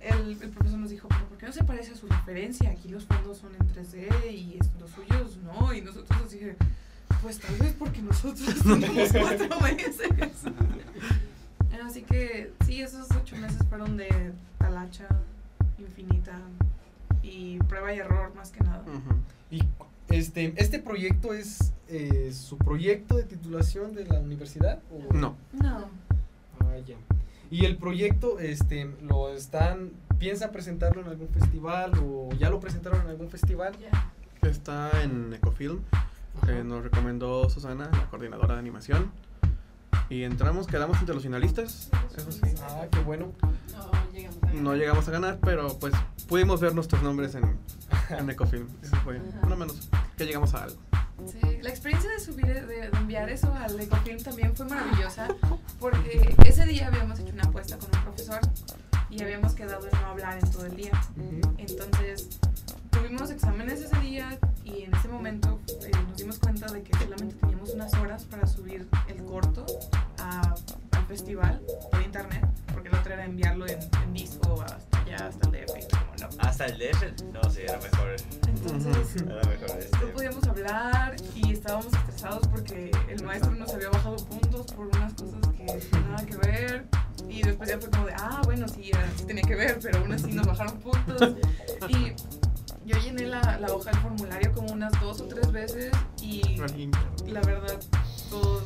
el, 0.01 0.37
el 0.41 0.49
profesor 0.49 0.79
nos 0.79 0.89
dijo, 0.89 1.07
pero 1.07 1.25
¿por 1.27 1.37
qué 1.37 1.45
no 1.45 1.51
se 1.53 1.63
parece 1.63 1.91
a 1.93 1.95
su 1.95 2.07
referencia? 2.07 2.69
Aquí 2.71 2.89
los 2.89 3.05
fondos 3.05 3.37
son 3.37 3.51
en 3.55 3.67
3D 3.69 4.31
y 4.31 4.59
los 4.79 4.89
suyos 4.91 5.37
no. 5.37 5.73
Y 5.73 5.81
nosotros 5.81 6.19
nos 6.21 6.31
dije, 6.31 6.55
pues 7.21 7.39
tal 7.39 7.55
vez 7.57 7.73
porque 7.77 8.01
nosotros 8.01 8.55
tenemos 8.63 9.11
cuatro 9.11 9.59
meses. 9.61 10.09
Así 11.85 12.03
que 12.03 12.53
sí, 12.65 12.81
esos 12.81 13.07
ocho 13.11 13.35
meses 13.37 13.57
fueron 13.67 13.97
de 13.97 14.31
talacha 14.59 15.07
infinita 15.77 16.39
y 17.23 17.57
prueba 17.59 17.93
y 17.93 17.99
error 17.99 18.33
más 18.35 18.51
que 18.51 18.63
nada. 18.63 18.83
Y 19.49 19.61
este, 20.09 20.53
este 20.57 20.79
proyecto 20.79 21.33
es 21.33 21.73
eh, 21.87 22.31
su 22.33 22.57
proyecto 22.57 23.17
de 23.17 23.23
titulación 23.23 23.93
de 23.93 24.05
la 24.05 24.19
universidad. 24.19 24.79
¿O? 24.91 25.13
No, 25.13 25.35
No. 25.53 25.89
Ah, 26.59 26.77
ya. 26.87 26.95
Y 27.51 27.65
el 27.65 27.75
proyecto, 27.75 28.39
este, 28.39 28.89
lo 29.01 29.29
están, 29.29 29.91
piensan 30.17 30.53
presentarlo 30.53 31.01
en 31.01 31.09
algún 31.09 31.27
festival 31.27 31.91
o 32.01 32.29
ya 32.39 32.49
lo 32.49 32.61
presentaron 32.61 33.01
en 33.01 33.07
algún 33.07 33.29
festival. 33.29 33.73
está 34.41 35.03
en 35.03 35.33
Ecofilm, 35.33 35.81
eh, 36.47 36.63
nos 36.63 36.81
recomendó 36.81 37.49
Susana, 37.49 37.89
la 37.91 38.09
coordinadora 38.09 38.53
de 38.53 38.59
animación, 38.61 39.11
y 40.09 40.23
entramos, 40.23 40.65
quedamos 40.65 40.97
entre 40.99 41.13
los 41.13 41.23
finalistas, 41.23 41.89
eso 42.15 42.31
sí. 42.31 42.39
Ah, 42.61 42.85
qué 42.89 42.99
bueno. 42.99 43.33
No 43.73 44.11
llegamos 44.13 44.43
a 44.43 44.53
No 44.53 44.75
llegamos 44.75 45.07
a 45.09 45.11
ganar, 45.11 45.39
pero 45.41 45.77
pues 45.77 45.93
pudimos 46.29 46.61
ver 46.61 46.73
nuestros 46.73 47.03
nombres 47.03 47.35
en, 47.35 47.57
en 48.17 48.29
Ecofilm. 48.29 48.67
Eso 48.81 48.95
fue, 49.03 49.19
lo 49.49 49.57
menos, 49.57 49.89
que 50.17 50.25
llegamos 50.25 50.53
a 50.53 50.63
algo. 50.63 50.79
Sí, 51.27 51.39
la 51.61 51.69
experiencia 51.69 52.09
de 52.09 52.19
subir, 52.19 52.45
de, 52.65 52.89
de 52.89 52.97
enviar 52.97 53.29
eso 53.29 53.53
al 53.53 53.79
Ecofilm 53.79 54.21
también 54.21 54.55
fue 54.55 54.65
maravillosa 54.65 55.27
porque 55.79 56.35
ese 56.45 56.65
día 56.65 56.87
habíamos 56.87 57.19
hecho 57.19 57.33
una 57.33 57.43
apuesta 57.43 57.77
con 57.77 57.89
un 57.95 58.03
profesor 58.03 58.39
y 59.09 59.21
habíamos 59.21 59.53
quedado 59.53 59.85
en 59.87 60.01
no 60.01 60.07
hablar 60.07 60.39
en 60.41 60.49
todo 60.51 60.65
el 60.65 60.75
día. 60.75 60.91
Entonces, 61.57 62.29
tuvimos 62.91 63.29
exámenes 63.29 63.81
ese 63.81 63.99
día 63.99 64.37
y 64.63 64.83
en 64.83 64.95
ese 64.95 65.07
momento 65.09 65.59
eh, 65.83 65.91
nos 66.07 66.17
dimos 66.17 66.39
cuenta 66.39 66.67
de 66.71 66.81
que 66.83 66.97
solamente 66.97 67.35
teníamos 67.35 67.71
unas 67.71 67.93
horas 67.95 68.23
para 68.25 68.47
subir 68.47 68.87
el 69.07 69.23
corto 69.25 69.65
a- 70.19 70.55
al 70.91 71.05
festival 71.07 71.61
por 71.91 72.01
internet, 72.01 72.45
porque 72.73 72.87
el 72.89 72.95
otro 72.95 73.13
era 73.13 73.25
enviarlo 73.25 73.67
en, 73.67 73.79
en 74.03 74.13
disco 74.13 74.61
hasta 74.61 75.01
allá, 75.01 75.27
hasta 75.27 75.47
el 75.47 75.51
DF. 75.51 75.77
y 75.77 75.87
como 75.89 76.15
no. 76.21 76.29
Hasta 76.39 76.65
el 76.67 76.77
DF, 76.77 77.23
no, 77.33 77.49
sí, 77.49 77.61
era 77.63 77.77
mejor. 77.79 78.15
Entonces, 78.47 79.21
Era 79.23 79.43
mejor 79.43 79.77
este. 79.79 79.97
no 80.05 80.13
podíamos 80.13 80.40
hablar 80.61 81.15
y 81.35 81.53
estábamos 81.53 81.87
estresados 81.93 82.47
porque 82.47 82.91
el 83.09 83.23
maestro 83.23 83.51
nos 83.51 83.73
había 83.73 83.89
bajado 83.89 84.17
puntos 84.17 84.65
por 84.73 84.87
unas 84.87 85.13
cosas 85.13 85.39
que 85.57 85.99
nada 85.99 86.25
que 86.25 86.37
ver. 86.37 86.85
Y 87.29 87.41
después 87.43 87.69
ya 87.69 87.79
fue 87.79 87.89
como 87.89 88.07
de, 88.07 88.13
ah, 88.17 88.41
bueno, 88.43 88.67
sí, 88.67 88.91
sí 89.15 89.25
tenía 89.25 89.43
que 89.43 89.55
ver, 89.55 89.79
pero 89.81 89.99
aún 89.99 90.11
así 90.11 90.31
nos 90.31 90.45
bajaron 90.45 90.77
puntos. 90.79 91.35
Y 91.87 92.13
yo 92.85 92.97
llené 92.97 93.27
la, 93.27 93.57
la 93.59 93.73
hoja 93.73 93.91
del 93.91 93.99
formulario 94.01 94.53
como 94.53 94.73
unas 94.73 94.91
dos 94.99 95.21
o 95.21 95.25
tres 95.25 95.51
veces 95.51 95.91
y 96.21 96.57
la 97.27 97.41
verdad 97.41 97.79
todo 98.29 98.63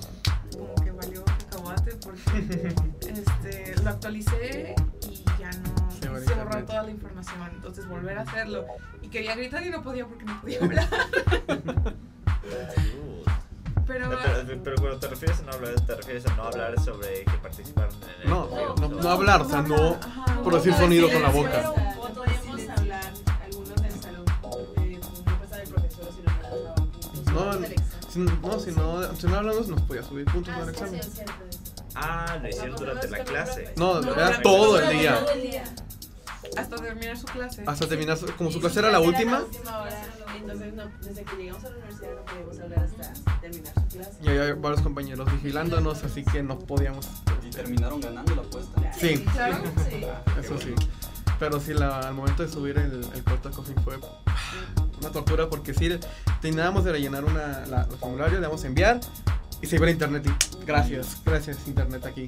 como 0.57 0.75
que 0.75 0.91
valió 0.91 1.23
cacahuate 1.25 1.95
porque 1.95 2.73
este, 3.07 3.75
lo 3.83 3.89
actualicé 3.89 4.75
y 5.09 5.23
ya 5.39 5.51
no 5.51 5.84
se 6.19 6.33
borró 6.35 6.63
toda 6.65 6.83
la 6.83 6.91
información. 6.91 7.51
Entonces 7.53 7.87
volver 7.87 8.17
a 8.17 8.21
hacerlo. 8.21 8.65
Y 9.01 9.09
quería 9.09 9.35
gritar 9.35 9.65
y 9.65 9.69
no 9.69 9.81
podía 9.81 10.05
porque 10.05 10.25
no 10.25 10.41
podía 10.41 10.59
hablar. 10.59 10.87
Pero, 13.87 14.09
pero, 14.09 14.63
pero, 14.63 14.75
cuando 14.77 14.99
te 14.99 15.07
refieres 15.07 15.39
a 15.39 15.43
no 15.43 15.51
hablar, 15.51 15.79
te 15.81 15.95
refieres 15.95 16.25
a 16.25 16.35
no 16.35 16.43
hablar 16.43 16.79
sobre 16.79 17.23
que 17.23 17.37
participaron 17.37 17.93
en 17.93 18.21
el 18.23 18.29
No, 18.29 18.45
eh, 18.45 18.65
no, 18.79 18.87
no, 18.87 19.01
no 19.01 19.09
hablar, 19.09 19.41
o 19.43 19.49
sea, 19.49 19.61
no 19.61 19.93
Ajá, 20.01 20.41
producir 20.43 20.73
sonido 20.73 21.07
con 21.11 21.21
la 21.21 21.29
boca. 21.29 21.71
Podríamos 22.15 22.79
hablar 22.79 23.13
algunos 23.43 23.81
del 23.81 24.01
salón, 24.01 24.25
no 25.25 25.39
pasa 25.39 25.57
del 25.57 25.69
profesor, 25.69 26.05
no. 27.31 27.53
No, 28.41 28.59
si 28.59 28.71
no, 28.71 29.15
si 29.15 29.27
no 29.27 29.37
hablamos 29.37 29.67
nos 29.67 29.81
podía 29.81 30.01
subir 30.01 30.25
puntos 30.25 30.53
ah, 30.55 30.59
para 30.59 30.71
el 30.71 30.75
examen. 30.75 31.01
Ah, 31.95 32.37
lo 32.41 32.49
hicieron 32.49 32.75
durante 32.75 33.09
la 33.09 33.23
clase. 33.23 33.73
No, 33.77 33.99
era 33.99 34.41
todo 34.41 34.79
el 34.79 34.97
día. 34.97 35.25
Hasta 36.57 36.75
terminar 36.77 37.17
su 37.17 37.25
clase. 37.25 37.63
Hasta 37.65 37.87
terminar, 37.87 38.17
su- 38.17 38.27
como 38.37 38.51
su 38.51 38.59
clase 38.59 38.79
era 38.79 38.91
la 38.91 38.99
última, 38.99 39.39
hora, 39.41 40.03
entonces 40.37 40.73
no, 40.73 40.83
desde 41.01 41.23
que 41.23 41.35
llegamos 41.37 41.63
a 41.65 41.69
la 41.69 41.75
universidad 41.77 42.15
no 42.15 42.25
podíamos 42.25 42.59
hablar 42.59 42.79
hasta 42.79 43.39
terminar 43.41 43.73
su 43.73 43.97
clase. 43.97 44.11
y 44.23 44.27
había 44.29 44.55
varios 44.55 44.81
compañeros 44.81 45.31
vigilándonos, 45.33 46.03
así 46.03 46.23
que 46.23 46.43
no 46.43 46.59
podíamos. 46.59 47.07
Y 47.45 47.49
terminaron 47.51 47.99
ganando 48.01 48.35
la 48.35 48.41
apuesta. 48.41 48.93
Sí, 48.97 49.19
Claro. 49.33 49.57
Sí. 49.89 50.05
eso 50.39 50.57
sí. 50.59 50.73
Pero 51.39 51.59
sí, 51.59 51.73
la- 51.73 51.99
al 51.99 52.13
momento 52.13 52.43
de 52.43 52.49
subir 52.49 52.77
el, 52.77 53.03
el 53.13 53.23
corto 53.23 53.49
de 53.49 53.55
Coffin 53.55 53.75
fue 53.83 53.99
una 54.99 55.11
tortura 55.11 55.49
porque 55.49 55.73
sí, 55.73 55.89
teníamos 56.41 56.83
de 56.85 56.93
rellenar 56.93 57.25
una, 57.25 57.65
la, 57.67 57.81
el 57.89 57.97
formulario, 57.97 58.35
le 58.35 58.41
damos 58.41 58.63
a 58.63 58.67
enviar 58.67 58.99
y 59.61 59.67
se 59.67 59.75
iba 59.75 59.85
a 59.87 59.91
internet 59.91 60.25
y 60.25 60.65
gracias, 60.65 61.21
gracias 61.25 61.67
internet 61.67 62.05
aquí. 62.05 62.25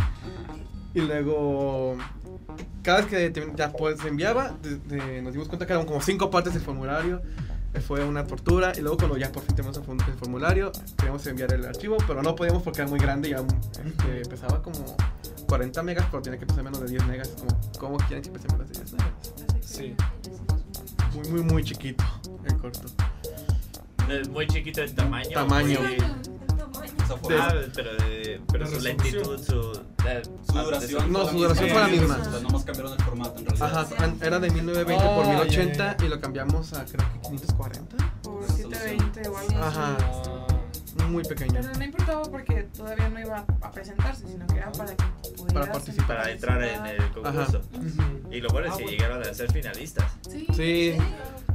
Y 0.94 1.02
luego, 1.02 1.96
cada 2.84 3.00
vez 3.02 3.08
que 3.08 3.30
te- 3.30 3.54
ya 3.56 3.72
pues, 3.72 4.00
se 4.00 4.08
enviaba, 4.08 4.56
de- 4.62 4.78
de- 4.80 5.22
nos 5.22 5.34
dimos 5.34 5.48
cuenta 5.48 5.66
que 5.66 5.74
eran 5.74 5.86
como 5.86 6.02
cinco 6.02 6.30
partes 6.30 6.54
del 6.54 6.62
formulario. 6.64 7.22
eh, 7.74 7.82
Fue 7.82 8.04
una 8.04 8.26
tortura. 8.26 8.72
Y 8.78 8.82
luego, 8.82 8.98
cuando 8.98 9.18
ya 9.18 9.32
por 9.32 9.44
fin 9.44 9.56
tenemos 9.56 9.78
el 9.78 9.84
form- 9.84 10.08
el 10.08 10.14
formulario, 10.16 10.72
queríamos 10.98 11.26
enviar 11.28 11.54
el 11.54 11.66
archivo, 11.66 11.98
pero 12.08 12.24
no 12.24 12.34
podíamos 12.36 12.64
porque 12.64 12.82
era 12.82 12.90
muy 12.90 12.98
grande. 13.00 13.30
Ya 13.30 13.44
este, 13.86 14.28
pesaba 14.30 14.62
como 14.64 14.96
40 15.48 15.84
megas, 15.84 16.06
pero 16.10 16.22
tiene 16.24 16.38
que 16.40 16.46
pesar 16.46 16.64
menos 16.64 16.80
de 16.80 16.88
10 16.88 17.06
megas. 17.06 17.28
Como, 17.38 17.60
¿Cómo 17.78 17.98
quieren 17.98 18.22
que 18.24 18.32
pese 18.32 18.48
menos 18.54 18.68
de 18.70 18.74
10 18.80 18.94
megas? 18.94 19.12
Sí. 19.62 19.96
Muy, 21.14 21.28
muy, 21.30 21.42
muy 21.44 21.64
chiquito 21.64 22.04
el 22.46 22.58
corto. 22.58 22.88
Es 24.10 24.30
muy 24.30 24.48
chiquito 24.48 24.82
en 24.82 24.96
tamaño. 24.96 25.32
Tamaño. 25.34 25.80
muy- 25.82 26.37
O 27.10 27.10
sea, 27.10 27.18
fue 27.18 27.38
Ah, 27.40 27.54
pero, 27.74 27.92
La 28.64 28.68
su 28.68 28.80
lentitud, 28.82 29.40
su, 29.40 29.82
la- 30.04 30.24
su 30.24 30.58
ah, 30.60 30.64
duración. 30.64 31.12
No, 31.12 31.20
fue 31.22 31.30
su 31.32 31.36
la 31.36 31.48
duración 31.48 31.66
misma. 31.66 31.74
fue 31.74 31.82
la 31.82 31.88
misma. 31.88 32.18
O 32.18 32.32
sea, 32.32 32.40
nomás 32.42 32.64
cambiaron 32.66 32.94
el 32.94 33.04
formato 33.04 33.40
en 33.40 33.46
realidad. 33.46 33.80
Ajá, 33.80 34.04
an- 34.04 34.20
era 34.22 34.40
de 34.40 34.50
1920 34.50 35.04
por 35.06 35.26
Ah, 35.26 35.28
ya, 35.28 35.34
1080 35.44 35.78
ya, 35.78 35.98
ya. 35.98 36.06
y 36.06 36.10
lo 36.10 36.20
cambiamos 36.20 36.74
a 36.74 36.86
creo 36.86 37.08
que 37.14 37.20
540. 37.30 37.98
Por 38.24 38.42
Resolución. 38.42 38.74
720 38.74 39.30
o 39.30 39.38
algo 39.38 39.50
así. 39.50 39.56
Ajá, 39.56 39.98
muy 41.10 41.24
pequeño. 41.24 41.54
Pero 41.62 41.74
no 41.74 41.84
importaba 41.86 42.24
porque 42.24 42.64
todavía 42.64 43.10
no 43.10 43.20
iba 43.22 43.46
a 43.62 43.72
presentarse, 43.72 44.28
sino 44.28 44.46
que 44.48 44.58
era 44.58 44.72
para 44.74 44.96
que 44.96 45.04
pudieras 45.38 45.54
Para 45.54 45.72
participar. 45.72 46.08
para 46.08 46.32
entrar 46.32 46.64
en 46.64 46.86
el 46.88 47.12
concurso. 47.12 47.62
Ujú. 47.74 48.34
Y 48.34 48.42
lo 48.42 48.50
bueno 48.50 48.68
es 48.68 48.76
que 48.76 48.86
llegaron 48.86 49.22
a 49.24 49.34
ser 49.34 49.50
finalistas. 49.52 50.12
Sí. 50.30 50.46
Sí, 50.54 50.98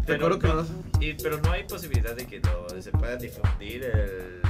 Pero 0.07 0.29
recuerdo 0.31 0.39
que 0.39 0.49
no, 0.49 1.01
y, 1.01 1.15
pero 1.15 1.39
no 1.39 1.53
hay 1.53 1.65
posibilidad 1.65 2.15
de 2.17 2.27
que 2.27 2.41
lo, 2.41 2.81
se 2.81 2.91
pueda 2.93 3.17
difundir 3.17 3.85
el, 3.85 4.41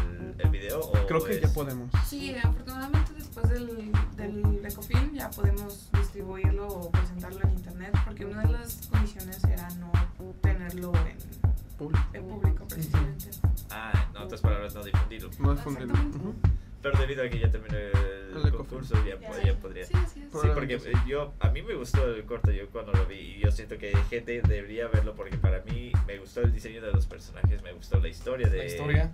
el 0.42 0.50
video. 0.50 0.80
O 0.80 0.92
creo 1.06 1.24
que 1.24 1.34
es- 1.34 1.40
ya 1.42 1.48
podemos. 1.52 1.90
Sí, 2.06 2.34
afortunadamente 2.34 3.12
después 3.16 3.48
del, 3.48 3.92
del 4.16 4.64
Ecofin 4.66 5.14
ya 5.14 5.30
podemos 5.30 5.90
distribuirlo 5.92 6.66
o 6.68 6.90
presentarlo 6.90 7.40
en 7.44 7.50
internet, 7.52 7.92
porque 8.04 8.24
una 8.26 8.42
de 8.42 8.52
las 8.52 8.86
condiciones 8.88 9.42
era 9.44 9.68
no 9.76 9.90
tenerlo 10.40 10.92
en, 11.06 11.16
Público. 11.78 12.04
en 12.12 12.24
público 12.26 12.66
precisamente. 12.68 13.30
Ah, 13.70 14.08
en 14.14 14.22
otras 14.22 14.40
palabras, 14.40 14.74
no 14.74 14.82
difundirlo. 14.84 15.30
No. 15.38 15.52
Ujú. 15.52 16.34
Pero 16.82 16.98
debido 16.98 17.22
a 17.24 17.28
que 17.28 17.38
ya 17.38 17.48
terminó 17.48 17.76
el, 17.76 18.44
El 18.44 18.52
concurso, 18.52 18.94
ya, 19.06 19.16
ya 19.44 19.54
podría. 19.60 19.86
Sí, 19.86 19.94
así 19.94 20.20
es. 20.22 20.32
Sí, 20.32 20.48
porque 20.52 20.78
yo, 21.06 21.32
a 21.38 21.48
mí 21.50 21.62
me 21.62 21.74
gustó 21.74 22.04
el 22.06 22.24
corto 22.24 22.50
yo 22.50 22.68
cuando 22.70 22.92
lo 22.92 23.06
vi 23.06 23.14
y 23.36 23.38
yo 23.40 23.52
siento 23.52 23.78
que 23.78 23.96
gente 24.10 24.42
debería 24.42 24.88
verlo 24.88 25.14
porque 25.14 25.36
para 25.38 25.60
mí 25.62 25.92
me 26.08 26.18
gustó 26.18 26.40
el 26.40 26.52
diseño 26.52 26.82
de 26.82 26.90
los 26.90 27.06
personajes, 27.06 27.62
me 27.62 27.72
gustó 27.72 28.00
la 28.00 28.08
historia 28.08 28.48
de... 28.48 28.58
La 28.58 28.64
historia. 28.64 29.12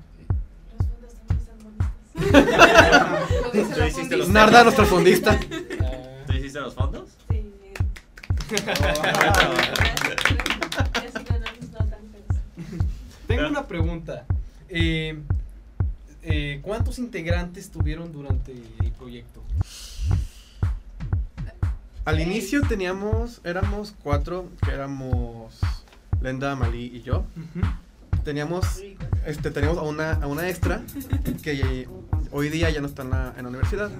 Tú 3.53 3.79
la 3.79 3.89
hiciste 3.89 4.17
los- 4.17 4.27
fundista. 4.27 4.33
Narda, 4.33 4.63
nuestro 4.65 4.87
fondista. 4.87 5.39
¿Tú 6.27 6.33
hiciste 6.33 6.61
los 6.61 6.75
fondos? 6.75 7.11
Sí. 7.31 7.45
Tengo 13.27 13.49
una 13.49 13.67
pregunta. 13.67 14.25
Eh, 14.69 15.19
eh, 16.23 16.61
¿Cuántos 16.63 16.99
integrantes 16.99 17.71
tuvieron 17.71 18.13
durante 18.13 18.53
el 18.53 18.93
proyecto? 18.99 19.43
Al 22.05 22.21
inicio 22.21 22.63
teníamos, 22.63 23.41
éramos 23.45 23.95
cuatro, 24.03 24.49
que 24.65 24.71
éramos 24.73 25.59
Lenda, 26.23 26.57
Malí 26.57 26.87
y 26.95 27.03
yo. 27.03 27.25
Teníamos, 28.29 28.83
este, 29.25 29.51
teníamos 29.51 29.79
a 29.79 29.83
una, 29.85 30.13
a 30.13 30.27
una 30.27 30.51
extra 30.51 30.83
que 31.43 31.89
hoy 32.31 32.51
día 32.51 32.69
ya 32.69 32.83
no 32.83 32.87
está 32.87 33.01
en 33.01 33.09
la, 33.09 33.33
en 33.39 33.45
la 33.45 33.49
universidad. 33.49 33.91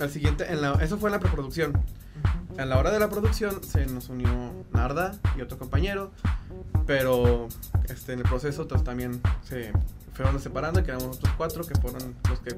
Al 0.00 0.10
siguiente, 0.10 0.52
en 0.52 0.60
la, 0.60 0.72
eso 0.82 0.98
fue 0.98 1.08
en 1.08 1.12
la 1.12 1.20
preproducción. 1.20 1.80
A 2.58 2.64
la 2.64 2.76
hora 2.80 2.90
de 2.90 2.98
la 2.98 3.08
producción 3.08 3.62
se 3.62 3.86
nos 3.86 4.08
unió 4.08 4.28
Narda 4.72 5.14
y 5.38 5.40
otro 5.40 5.56
compañero, 5.56 6.10
pero 6.84 7.46
este, 7.88 8.14
en 8.14 8.18
el 8.18 8.24
proceso 8.24 8.62
otros 8.62 8.82
también 8.82 9.22
se 9.44 9.70
fueron 10.12 10.40
separando 10.40 10.80
y 10.80 10.82
quedamos 10.82 11.18
otros 11.18 11.32
cuatro 11.36 11.64
que 11.64 11.76
fueron 11.76 12.16
los 12.28 12.40
que 12.40 12.56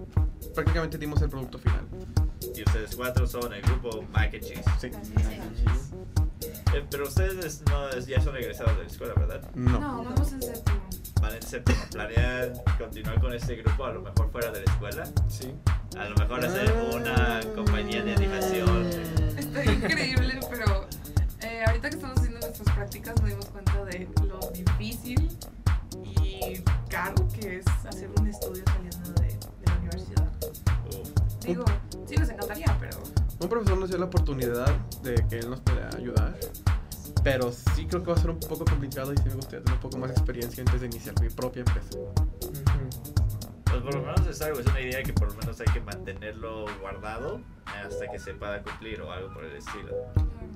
prácticamente 0.55 0.97
dimos 0.97 1.21
el 1.21 1.29
producto 1.29 1.59
final. 1.59 1.83
Y 2.57 2.63
ustedes 2.63 2.97
cuatro 2.97 3.27
son 3.27 3.53
el 3.53 3.61
grupo 3.61 4.03
Mac 4.15 4.33
and 4.33 4.43
Cheese. 4.43 4.65
Sí. 4.81 4.89
Eh, 6.75 6.87
pero 6.91 7.05
ustedes 7.07 7.63
no, 7.69 7.91
ya 7.99 8.21
son 8.21 8.37
egresados 8.37 8.77
de 8.77 8.85
la 8.85 8.89
escuela, 8.89 9.15
¿verdad? 9.15 9.43
No. 9.55 9.79
No, 9.79 10.05
vamos 10.05 10.33
en 10.33 10.43
séptimo. 10.43 10.81
Van 11.21 11.35
en 11.35 11.43
séptimo. 11.43 11.79
¿Planean 11.91 12.53
continuar 12.79 13.21
con 13.21 13.35
este 13.35 13.57
grupo 13.57 13.85
a 13.85 13.93
lo 13.93 14.01
mejor 14.01 14.31
fuera 14.31 14.51
de 14.51 14.65
la 14.65 14.73
escuela? 14.73 15.05
Sí. 15.29 15.55
A 15.99 16.05
lo 16.07 16.17
mejor 16.17 16.45
hacer 16.45 16.73
una 16.95 17.41
compañía 17.55 18.03
de 18.03 18.15
animación. 18.15 18.87
Está 19.37 19.65
increíble, 19.65 20.41
pero 20.49 20.89
eh, 21.43 21.63
ahorita 21.67 21.91
que 21.91 21.97
estamos 21.97 22.19
haciendo 22.19 22.41
nuestras 22.41 22.75
prácticas 22.75 23.21
nos 23.21 23.29
dimos 23.31 23.47
cuenta 23.47 23.85
de 23.85 24.09
lo 24.27 24.41
difícil 24.53 25.29
y 26.23 26.63
caro 26.89 27.29
que 27.39 27.59
es 27.59 27.67
hacer 27.87 28.11
un 28.19 28.27
estudio 28.27 28.65
saliendo 28.67 29.13
de, 29.21 29.29
de 29.29 29.67
la 29.67 29.75
universidad. 29.77 30.33
Uf. 30.87 31.45
Digo, 31.45 31.65
sí 32.07 32.17
nos 32.17 32.31
encantaría, 32.31 32.77
pero 32.81 32.99
Un 33.43 33.49
profesor 33.49 33.77
nos 33.77 33.91
dio 33.91 33.99
la 33.99 34.05
oportunidad 34.05 34.73
de 35.03 35.15
que 35.29 35.41
él 35.41 35.51
nos 35.51 35.61
pueda 35.61 35.89
ayudar, 35.97 36.39
pero 37.25 37.51
sí 37.51 37.87
creo 37.87 38.01
que 38.03 38.11
va 38.11 38.17
a 38.17 38.21
ser 38.21 38.31
un 38.31 38.39
poco 38.39 38.65
complicado 38.65 39.13
y 39.13 39.17
sí 39.17 39.25
me 39.27 39.35
gustaría 39.35 39.65
tener 39.65 39.75
un 39.75 39.81
poco 39.81 39.99
más 39.99 40.11
de 40.11 40.15
experiencia 40.15 40.63
antes 40.65 40.81
de 40.81 40.87
iniciar 40.87 41.21
mi 41.21 41.29
propia 41.29 41.61
empresa. 41.61 41.99
Pues 43.65 43.83
por 43.83 43.95
lo 43.95 44.03
menos 44.03 44.25
es 44.29 44.41
algo, 44.43 44.61
es 44.61 44.67
una 44.67 44.81
idea 44.81 45.03
que 45.03 45.13
por 45.13 45.29
lo 45.33 45.35
menos 45.41 45.61
hay 45.61 45.67
que 45.73 45.81
mantenerlo 45.81 46.67
guardado 46.81 47.41
hasta 47.67 48.07
que 48.09 48.21
se 48.21 48.33
pueda 48.35 48.63
cumplir 48.63 49.01
o 49.03 49.11
algo 49.11 49.35
por 49.35 49.45
el 49.45 49.57
estilo. 49.57 49.91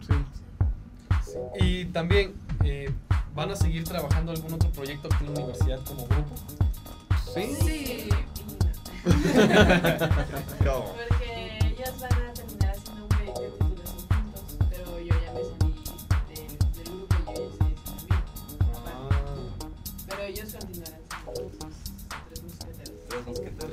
Sí. 0.07 1.39
Y 1.59 1.87
también, 1.87 2.35
eh, 2.63 2.89
¿van 3.35 3.51
a 3.51 3.57
seguir 3.57 3.83
trabajando 3.83 4.31
algún 4.31 4.53
otro 4.53 4.71
proyecto 4.71 5.09
aquí 5.13 5.25
en 5.25 5.35
la 5.35 5.41
universidad 5.41 5.81
como 5.87 6.07
grupo? 6.07 6.35
Sí. 7.35 7.57
sí. 7.65 8.09
¿Cómo? 10.65 10.95
Porque 11.09 11.59
ellos 11.65 12.01
van 12.01 12.16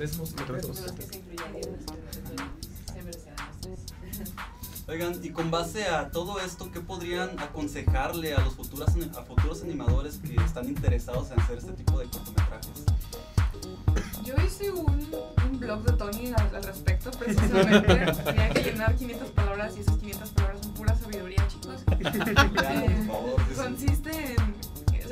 Oigan, 4.87 5.17
y 5.23 5.29
con 5.29 5.49
base 5.49 5.85
a 5.85 6.11
todo 6.11 6.39
esto, 6.41 6.69
¿qué 6.71 6.81
podrían 6.81 7.39
aconsejarle 7.39 8.33
a 8.35 8.41
los 8.41 8.53
futuros, 8.55 8.89
a 9.17 9.21
futuros 9.23 9.63
animadores 9.63 10.17
que 10.17 10.35
están 10.35 10.65
interesados 10.67 11.31
en 11.31 11.39
hacer 11.39 11.59
este 11.59 11.71
tipo 11.71 11.97
de 11.99 12.05
cortometrajes? 12.07 12.83
Yo 14.25 14.33
hice 14.45 14.71
un, 14.71 15.09
un 15.49 15.59
blog 15.59 15.83
de 15.83 15.93
Tony 15.93 16.33
al, 16.35 16.55
al 16.55 16.63
respecto, 16.63 17.11
precisamente. 17.11 17.87
Tenía 18.25 18.49
que 18.49 18.63
llenar 18.63 18.95
500 18.95 19.29
palabras 19.31 19.73
y 19.77 19.81
esas 19.81 19.97
500 19.97 20.29
palabras 20.31 20.59
son 20.63 20.73
pura 20.73 20.95
sabiduría, 20.95 21.47
chicos. 21.47 21.83
Ya, 22.61 22.85
Eh, 22.85 23.03
por 23.07 23.15
favor, 23.15 23.41
consiste 23.55 24.33
en. 24.33 24.62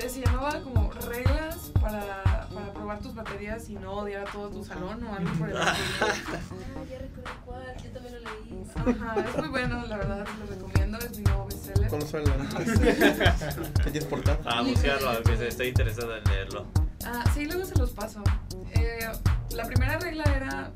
Se, 0.02 0.10
se 0.10 0.22
llamaba 0.22 0.60
como 0.62 0.90
reglas 0.92 1.72
para, 1.80 2.48
para 2.52 2.74
probar 2.74 3.00
tus 3.02 3.14
baterías 3.14 3.70
y 3.70 3.76
no 3.76 3.98
odiar 3.98 4.28
a 4.28 4.32
todo 4.32 4.50
tu 4.50 4.64
salón 4.64 5.04
o 5.04 5.14
algo 5.14 5.32
por 5.38 5.50
el 5.50 5.58
estilo. 5.58 5.68
Ah, 6.02 6.16
ya 6.90 6.98
recuerdo 6.98 7.30
cuál, 7.46 7.78
yo 7.84 7.92
también 7.92 8.16
lo 8.16 8.20
leí. 8.20 8.64
Ajá, 8.76 9.30
es 9.30 9.38
muy 9.38 9.50
bueno, 9.50 9.86
la 9.86 9.98
verdad, 9.98 10.28
lo 10.40 10.46
recomiendo, 10.48 10.98
es 10.98 11.18
mi 11.18 11.24
nuevo 11.24 11.46
bestseller. 11.46 11.88
¿Cuándo 11.88 12.08
sale 12.08 12.24
la 12.26 13.92
¿Qué 13.92 14.02
portada? 14.10 14.40
A 14.46 14.62
buscarlo, 14.64 15.10
aunque 15.12 15.48
estoy 15.48 15.68
interesado 15.68 16.18
en 16.18 16.24
leerlo. 16.24 16.66
Ah, 17.06 17.24
sí, 17.36 17.46
luego 17.46 17.64
se 17.64 17.78
los 17.78 17.92
paso. 17.92 18.24
Eh, 18.74 19.08
la 19.52 19.66
primera 19.66 20.00
regla 20.00 20.24
era 20.24 20.72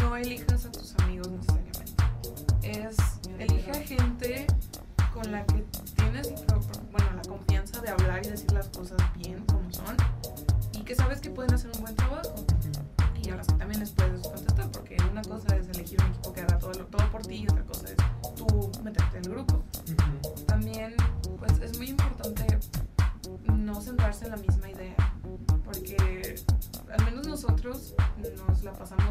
no 0.00 0.16
elijas 0.16 0.64
a 0.64 0.72
tus 0.72 0.96
amigos 0.98 1.28
necesariamente. 1.30 1.94
Es 2.62 2.96
elige 3.38 3.70
a 3.70 3.74
gente 3.74 4.46
con 5.12 5.30
la 5.30 5.46
que 5.46 5.64
tienes 5.94 6.32
bueno, 6.94 7.10
la 7.16 7.22
confianza 7.22 7.80
de 7.80 7.88
hablar 7.88 8.24
y 8.24 8.28
decir 8.30 8.52
las 8.52 8.68
cosas 8.68 8.98
bien 9.16 9.44
como 9.46 9.68
son. 9.72 9.96
y 10.72 10.82
que 10.84 10.94
sabes 10.94 11.20
que 11.20 11.28
pueden 11.28 11.52
hacer 11.52 11.72
un 11.74 11.82
buen 11.82 11.96
trabajo. 11.96 12.34
Y 13.20 13.30
a 13.30 13.36
las 13.36 13.48
que 13.48 13.54
también 13.54 13.80
les 13.80 13.90
puedes 13.90 14.20
contestar 14.22 14.70
porque 14.70 14.96
una 15.10 15.22
cosa 15.22 15.56
es 15.56 15.68
elegir 15.70 16.00
un 16.02 16.10
equipo 16.10 16.32
que 16.32 16.42
haga 16.42 16.56
todo, 16.58 16.72
todo 16.72 17.10
por 17.10 17.22
ti 17.22 17.36
y 17.42 17.44
otra 17.44 17.64
cosa 17.64 17.86
es 17.88 17.96
tú 18.36 18.70
meterte 18.84 19.18
en 19.18 19.24
el 19.24 19.30
grupo. 19.30 19.64
También 20.46 20.94
pues 21.38 21.58
es 21.60 21.76
muy 21.78 21.88
importante 21.88 22.46
no 23.48 23.80
centrarse 23.80 24.26
en 24.26 24.30
la 24.30 24.36
misma 24.36 24.70
idea 24.70 24.94
porque 25.64 26.36
al 26.96 27.04
menos 27.06 27.26
nosotros 27.26 27.94
nos 28.46 28.62
la 28.62 28.72
pasamos 28.72 29.03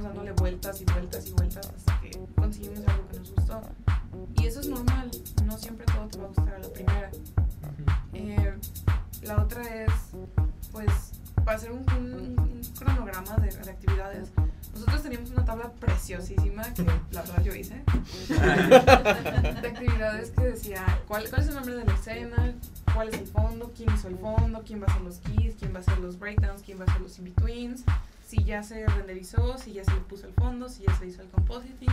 cuál, 21.24 21.30
cuál 21.30 21.42
es 21.42 21.48
el 21.48 21.56
nombre 21.56 21.76
de 21.76 21.86
la 21.86 21.94
escena, 21.94 22.54
cuál 22.94 23.10
es 23.10 23.16
el 23.16 23.28
fondo, 23.28 23.72
quién 23.76 23.94
hizo 23.94 24.08
el 24.08 24.18
fondo, 24.18 24.64
quién 24.66 24.82
va 24.82 24.86
a 24.88 24.92
hacer 24.92 25.02
los 25.02 25.18
keys, 25.20 25.56
quién 25.58 25.74
va 25.74 25.78
a 25.78 25.82
hacer 25.82 26.00
los 26.00 26.20
breakdowns, 26.20 26.62
quién 26.64 26.80
va 26.80 26.86
a 26.86 26.90
hacer 26.90 27.02
los 27.02 27.18
in-betweens, 27.20 27.84
si 28.26 28.44
ya 28.44 28.64
se 28.64 28.86
renderizó, 28.86 29.58
si 29.58 29.74
ya 29.74 29.84
se 29.84 29.94
le 29.94 30.02
puso 30.02 30.28
el 30.28 30.34
fondo, 30.34 30.70
si 30.70 30.84
ya 30.84 30.96
se 30.98 31.08
hizo 31.08 31.22
el 31.22 31.30
compositing. 31.30 31.90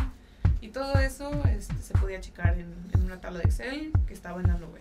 Y 0.61 0.69
todo 0.69 0.95
eso 0.99 1.31
este, 1.47 1.79
se 1.79 1.95
podía 1.95 2.21
checar 2.21 2.59
en, 2.59 2.75
en 2.93 3.03
una 3.03 3.21
tabla 3.21 3.39
de 3.39 3.45
Excel 3.47 3.93
que 4.07 4.15
estaba 4.15 4.41
en 4.41 4.49
la 4.49 4.59
nube. 4.59 4.81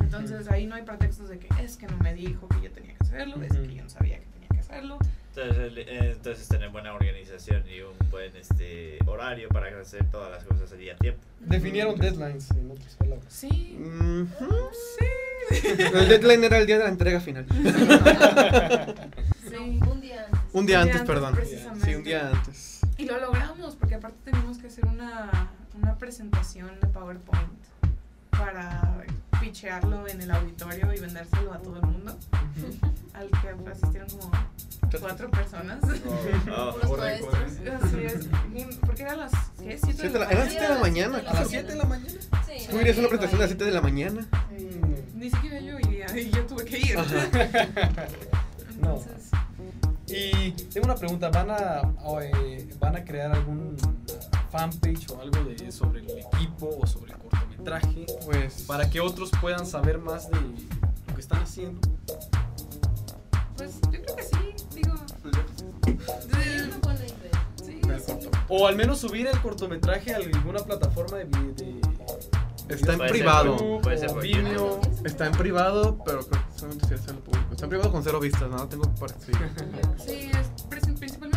Entonces 0.00 0.48
ahí 0.48 0.66
no 0.66 0.74
hay 0.74 0.82
pretextos 0.82 1.28
de 1.28 1.38
que 1.38 1.48
es 1.62 1.76
que 1.76 1.86
no 1.86 1.96
me 1.98 2.14
dijo 2.14 2.48
que 2.48 2.62
yo 2.62 2.70
tenía 2.70 2.94
que 2.94 3.02
hacerlo, 3.02 3.42
es 3.42 3.52
que 3.52 3.74
yo 3.74 3.82
no 3.82 3.90
sabía 3.90 4.18
que 4.18 4.26
tenía 4.26 4.48
que 4.48 4.58
hacerlo. 4.60 4.98
Entonces, 5.36 5.58
el- 5.58 5.78
entonces 5.88 6.48
tener 6.48 6.70
buena 6.70 6.94
organización 6.94 7.62
y 7.68 7.80
un 7.80 7.92
buen 8.10 8.34
este 8.36 8.98
horario 9.06 9.48
para 9.50 9.66
hacer 9.80 10.04
todas 10.10 10.30
las 10.30 10.44
cosas 10.44 10.72
al 10.72 10.78
día 10.78 10.94
a 10.94 10.96
tiempo. 10.96 11.20
Definieron 11.40 11.96
deadlines 11.98 12.50
en 12.52 12.70
otras 12.70 12.94
palabras. 12.96 13.24
Sí, 13.28 13.78
sí. 14.98 15.06
El 15.94 16.08
deadline 16.08 16.42
era 16.44 16.58
el 16.58 16.66
día 16.66 16.78
de 16.78 16.84
la 16.84 16.90
entrega 16.90 17.20
final. 17.20 17.46
Sí. 19.48 19.80
Un 19.88 20.00
día 20.00 20.24
antes. 20.24 20.40
Un 20.54 20.66
día 20.66 20.80
antes, 20.80 21.02
perdón. 21.02 21.34
precisamente. 21.34 21.84
Sí, 21.86 21.94
un 21.94 22.02
día 22.02 22.30
antes. 22.30 22.80
Y 22.98 23.04
lo 23.04 23.20
logramos, 23.20 23.76
porque 23.76 23.94
aparte 23.94 24.16
teníamos 24.24 24.58
que 24.58 24.66
hacer 24.68 24.86
una, 24.86 25.50
una 25.74 25.96
presentación 25.98 26.80
de 26.80 26.86
PowerPoint 26.88 27.52
para 28.30 29.04
pichearlo 29.40 30.08
en 30.08 30.20
el 30.22 30.30
auditorio 30.30 30.92
y 30.94 30.98
vendérselo 30.98 31.52
a 31.52 31.58
todo 31.58 31.76
el 31.76 31.82
mundo, 31.86 32.16
al 33.14 33.28
que 33.28 33.70
asistieron 33.70 34.08
como 34.10 34.30
cuatro 35.00 35.30
personas. 35.30 35.78
Oh, 36.56 36.72
Puros 36.80 36.98
maestros. 36.98 37.34
Así 37.82 38.04
es, 38.04 38.28
porque 38.84 39.02
eran 39.02 39.18
las 39.18 39.32
¿qué? 39.58 39.78
¿Siete 39.78 39.92
Siete 39.92 40.08
de 40.10 40.18
la- 40.18 40.26
de 40.28 40.34
la 40.34 40.42
eran 40.44 40.46
mañana? 40.46 40.50
7 40.50 40.62
de 40.62 40.68
la 40.68 40.80
mañana. 40.80 41.18
A 41.18 41.22
las 41.22 41.32
quizás. 41.32 41.48
siete 41.48 41.72
de 41.72 41.76
la 41.78 41.84
mañana? 41.84 42.12
Sí. 42.46 42.66
Tú 42.70 42.80
irías 42.80 42.96
a 42.96 43.00
una 43.00 43.08
presentación 43.08 43.40
a 43.40 43.42
las 43.44 43.50
7 43.50 43.64
de 43.64 43.70
la 43.72 43.80
mañana. 43.80 44.26
Ni 45.14 45.30
siquiera 45.30 45.60
yo 45.60 45.78
iría, 45.80 46.18
y 46.18 46.30
yo 46.30 46.46
tuve 46.46 46.64
que 46.64 46.78
ir. 46.78 46.96
No. 48.80 48.96
Entonces, 49.00 49.30
Y 50.08 50.50
tengo 50.52 50.84
una 50.84 50.94
pregunta, 50.94 51.30
¿van 51.30 51.50
a, 51.50 51.80
o, 52.04 52.20
eh, 52.20 52.68
¿van 52.78 52.94
a 52.96 53.04
crear 53.04 53.32
algún 53.32 53.74
fanpage 54.52 55.10
o 55.10 55.20
algo 55.20 55.42
de 55.44 55.72
sobre 55.72 56.00
el 56.00 56.10
equipo 56.10 56.78
o 56.80 56.86
sobre 56.86 57.12
el 57.12 57.18
cortometraje 57.18 58.06
Pues. 58.26 58.62
para 58.68 58.88
que 58.88 59.00
otros 59.00 59.30
puedan 59.40 59.66
saber 59.66 59.98
más 59.98 60.30
de 60.30 60.36
lo 61.08 61.14
que 61.14 61.20
están 61.20 61.42
haciendo? 61.42 61.80
pues 63.56 63.80
yo 63.90 64.02
creo 64.02 64.16
que 64.16 64.22
sí, 64.22 64.35
Sí. 67.64 67.80
O 68.48 68.66
al 68.66 68.76
menos 68.76 68.98
subir 69.00 69.26
el 69.26 69.38
cortometraje 69.40 70.12
a 70.14 70.16
alguna 70.18 70.60
plataforma 70.60 71.18
de, 71.18 71.24
de 71.24 71.80
Está 72.68 72.92
en 72.94 72.98
ser 72.98 73.10
privado. 73.10 73.56
por- 73.56 73.82
puede 73.82 73.98
ser 73.98 74.12
Vimeo. 74.20 74.80
Está 75.04 75.26
en 75.26 75.32
privado, 75.32 75.98
pero 76.04 76.20
creo 76.26 76.42
que 76.52 76.58
solamente 76.58 76.86
si 76.88 76.94
hacerlo 76.94 77.20
público. 77.20 77.46
Está 77.52 77.64
en 77.64 77.70
privado 77.70 77.92
con 77.92 78.02
cero 78.02 78.20
vistas, 78.20 78.48
no 78.50 78.68
tengo 78.68 78.92
por 78.94 79.10
sí. 79.10 79.32
Sí, 80.04 80.30
es 80.32 80.64
prin- 80.68 80.94
principalmente 80.98 81.35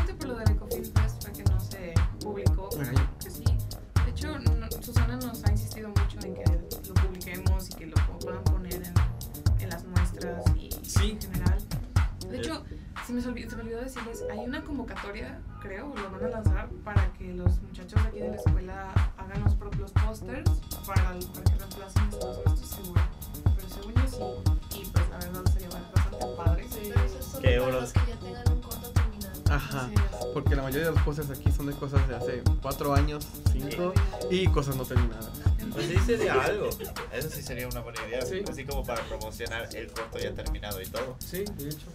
hay 14.31 14.39
una 14.39 14.63
convocatoria, 14.63 15.39
creo, 15.61 15.93
lo 15.95 16.11
van 16.11 16.25
a 16.25 16.29
lanzar 16.29 16.69
para 16.83 17.11
que 17.13 17.33
los 17.33 17.59
muchachos 17.61 18.01
de 18.03 18.09
aquí 18.09 18.19
de 18.19 18.29
la 18.29 18.35
escuela 18.35 18.91
hagan 19.17 19.43
los 19.43 19.55
propios 19.55 19.91
pósters 19.91 20.49
para, 20.85 21.03
para 21.03 21.43
que 21.43 21.55
reemplacen 21.57 22.03
estos, 22.09 22.39
no 22.45 22.53
estoy 22.53 22.83
segura. 22.83 23.09
Pero 23.55 23.69
según 23.69 23.93
yo 23.93 24.07
sí, 24.07 24.79
y 24.79 24.85
pues 24.85 25.09
la 25.09 25.17
verdad 25.17 25.51
sería 25.51 25.69
bastante 25.69 26.25
padre. 26.37 26.67
Pero 26.69 27.03
eso 27.03 27.19
es 27.19 27.25
solo 27.25 27.41
Qué 27.41 27.99
que 27.99 28.11
ya 28.11 28.19
tengan 28.19 28.51
un 28.51 28.61
corto 28.61 28.89
terminado. 28.91 29.41
Ajá. 29.49 29.89
Porque 30.33 30.55
la 30.55 30.63
mayoría 30.63 30.87
de 30.87 30.93
los 30.93 31.01
posters 31.01 31.31
aquí 31.31 31.51
son 31.51 31.65
de 31.67 31.73
cosas 31.73 32.07
de 32.07 32.15
hace 32.15 32.43
4 32.61 32.93
años, 32.93 33.27
5 33.51 33.93
y 34.29 34.47
cosas 34.47 34.75
no 34.75 34.85
terminadas. 34.85 35.31
Pues 35.73 35.87
sí 35.87 35.97
sería 36.05 36.33
algo. 36.33 36.69
Eso 37.13 37.29
sí 37.29 37.41
sería 37.41 37.67
una 37.67 37.81
buena 37.81 37.99
idea. 38.07 38.21
Sí. 38.21 38.43
Así 38.49 38.65
como 38.65 38.83
para 38.83 39.01
promocionar 39.03 39.67
el 39.75 39.91
corto 39.91 40.19
ya 40.19 40.33
terminado 40.33 40.81
y 40.81 40.85
todo. 40.85 41.15
Sí, 41.19 41.45
de 41.57 41.69
hecho. 41.69 41.87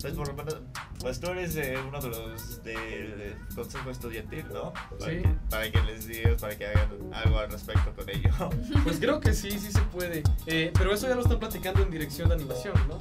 Pues 0.00 0.12
por 0.14 0.28
lo 0.28 0.34
menos, 0.34 0.56
pues 1.00 1.18
tú 1.18 1.26
eres 1.30 1.56
eh, 1.56 1.76
uno 1.86 2.00
de 2.00 2.08
los 2.08 2.62
del 2.62 3.34
consejo 3.54 3.90
estudiantil, 3.90 4.44
¿no? 4.52 4.72
Para, 4.72 5.10
Sí. 5.12 5.22
que, 5.22 5.28
para 5.50 5.70
que 5.72 5.82
les 5.82 6.06
digas, 6.06 6.40
para 6.40 6.56
que 6.56 6.66
hagan 6.66 6.88
algo 7.12 7.38
al 7.38 7.50
respecto 7.50 7.92
con 7.96 8.08
ello. 8.08 8.30
Pues 8.84 8.98
creo 9.00 9.18
que 9.18 9.32
sí, 9.34 9.50
sí 9.50 9.72
se 9.72 9.80
puede. 9.82 10.22
Eh, 10.46 10.70
pero 10.78 10.94
eso 10.94 11.08
ya 11.08 11.16
lo 11.16 11.22
están 11.22 11.40
platicando 11.40 11.82
en 11.82 11.90
dirección 11.90 12.28
de 12.28 12.36
animación, 12.36 12.74
¿no? 12.88 12.94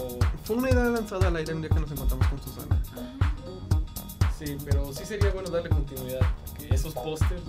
O- 0.00 0.18
Fue 0.44 0.56
una 0.56 0.68
idea 0.70 0.84
lanzada 0.84 1.28
al 1.28 1.36
aire 1.36 1.54
un 1.54 1.62
día 1.62 1.70
que 1.70 1.80
nos 1.80 1.90
encontramos 1.90 2.26
con 2.26 2.42
Susana. 2.42 2.82
sí, 4.38 4.56
pero 4.66 4.92
sí 4.92 5.04
sería 5.06 5.30
bueno 5.30 5.48
darle 5.50 5.70
continuidad. 5.70 6.20
Porque 6.46 6.74
esos 6.74 6.92
pósters. 6.92 7.42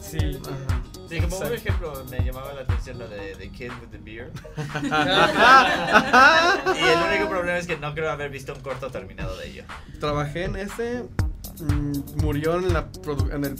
Sí. 0.00 0.18
Ajá. 0.18 0.81
Sí, 1.08 1.20
como 1.20 1.38
un 1.38 1.52
ejemplo 1.52 2.04
me 2.10 2.20
llamaba 2.24 2.52
la 2.54 2.60
atención 2.62 2.98
lo 2.98 3.08
de 3.08 3.34
The 3.36 3.50
Kid 3.50 3.70
with 3.80 3.88
the 3.90 3.98
Beard. 3.98 4.32
Ah, 4.90 6.56
Y 6.76 6.78
el 6.84 6.98
único 7.14 7.28
problema 7.30 7.58
es 7.58 7.66
que 7.66 7.76
no 7.76 7.92
creo 7.94 8.10
haber 8.10 8.30
visto 8.30 8.54
un 8.54 8.60
corto 8.60 8.90
terminado 8.90 9.36
de 9.36 9.48
ello. 9.50 9.64
Trabajé 10.00 10.44
en 10.44 10.56
ese, 10.56 11.04
mm, 11.60 12.22
murió 12.22 12.56
en, 12.56 12.72
la 12.72 12.90
produ- 12.90 13.32
en 13.34 13.44
el 13.44 13.56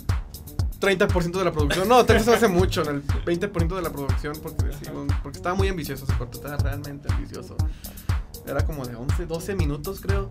30% 0.81 1.38
de 1.38 1.44
la 1.44 1.52
producción. 1.52 1.88
No, 1.88 2.05
tal 2.05 2.16
vez 2.16 2.28
hace 2.28 2.48
mucho, 2.48 2.83
en 2.88 2.96
el 2.96 3.02
20% 3.07 3.76
de 3.76 3.83
la 3.83 3.90
producción, 3.90 4.35
porque, 4.42 4.64
decimos- 4.64 5.07
porque 5.22 5.38
estaba 5.38 5.55
muy 5.55 5.68
ambicioso 5.68 6.05
ese 6.05 6.14
corto, 6.14 6.38
estaba 6.38 6.57
realmente 6.57 7.12
ambicioso. 7.12 7.57
Era 8.46 8.64
como 8.64 8.85
de 8.85 8.96
11, 8.96 9.26
12 9.26 9.55
minutos 9.55 10.00
creo. 10.00 10.31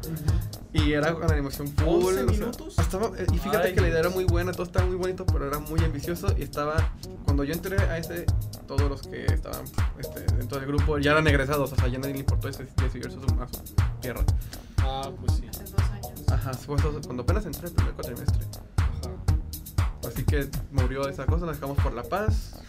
Y 0.74 0.94
era 0.94 1.14
con 1.14 1.32
animación 1.32 1.68
full. 1.70 2.06
11 2.06 2.08
o 2.08 2.14
sea, 2.14 2.24
minutos? 2.26 2.80
estaba, 2.80 3.08
eh, 3.18 3.26
y 3.32 3.38
fíjate 3.38 3.70
Ay, 3.70 3.74
que 3.74 3.82
la 3.82 3.90
idea 3.90 4.00
era 4.00 4.10
muy 4.10 4.26
buena, 4.26 4.52
todo 4.52 4.64
estaba 4.64 4.86
muy 4.86 4.98
bonito, 4.98 5.26
pero 5.26 5.48
era 5.48 5.60
muy 5.60 5.80
ambicioso. 5.84 6.28
Y 6.38 6.44
estaba, 6.44 6.94
cuando 7.26 7.44
yo 7.44 7.54
entré 7.54 7.78
a 7.80 7.98
ese, 7.98 8.26
todos 8.68 8.90
los 8.90 9.02
que 9.02 9.26
estaban 9.26 9.64
este, 9.98 10.22
dentro 10.36 10.60
del 10.60 10.68
grupo 10.68 10.98
ya 10.98 11.12
eran 11.12 11.28
egresados, 11.28 11.72
o 11.72 11.76
sea, 11.76 11.88
ya 11.88 12.00
nadie 12.00 12.14
le 12.14 12.20
importó 12.20 12.50
ese 12.50 12.68
decidir 12.78 13.12
su, 13.12 13.20
a 13.20 13.48
su 13.48 13.76
tierra. 14.02 14.24
Ah, 14.80 15.10
pues 15.20 15.34
sí. 15.34 15.48
Hace 15.50 15.64
dos 15.64 15.82
años. 15.92 16.32
Ajá, 16.32 16.54
fue 16.54 16.78
cuando 16.78 17.24
apenas 17.24 17.46
entré 17.46 17.68
el 17.68 17.74
primer 17.74 17.94
cuatrimestre. 17.94 18.46
Así 20.08 20.24
que 20.24 20.50
murió 20.72 21.08
esa 21.08 21.26
cosa, 21.26 21.46
la 21.46 21.54
dejamos 21.54 21.78
por 21.78 21.94
la 21.94 22.04
paz 22.04 22.60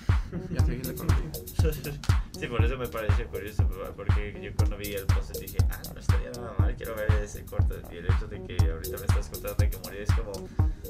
y 0.51 0.57
a 0.57 0.65
seguirle 0.65 0.95
con 0.95 1.09
la 1.09 1.17
vida. 1.17 1.93
Sí, 2.39 2.47
por 2.49 2.65
eso 2.65 2.77
me 2.77 2.89
pareció 2.89 3.29
curioso, 3.29 3.69
porque 3.95 4.41
yo 4.43 4.51
cuando 4.57 4.77
vi 4.77 4.95
el 4.95 5.07
post 5.07 5.37
dije, 5.39 5.59
ah, 5.71 5.81
no 5.95 6.01
estaría 6.01 6.31
nada 6.33 6.55
mal, 6.59 6.75
quiero 6.77 6.95
ver 6.97 7.11
ese 7.23 7.45
corto. 7.45 7.77
Y 7.93 7.99
el 7.99 8.07
hecho 8.07 8.27
de 8.27 8.43
que 8.43 8.57
ahorita 8.71 8.97
me 8.99 9.05
estás 9.07 9.29
contando 9.29 9.55
de 9.59 9.71
que 9.71 9.77
murió 9.79 10.03
es 10.03 10.09
como, 10.13 10.33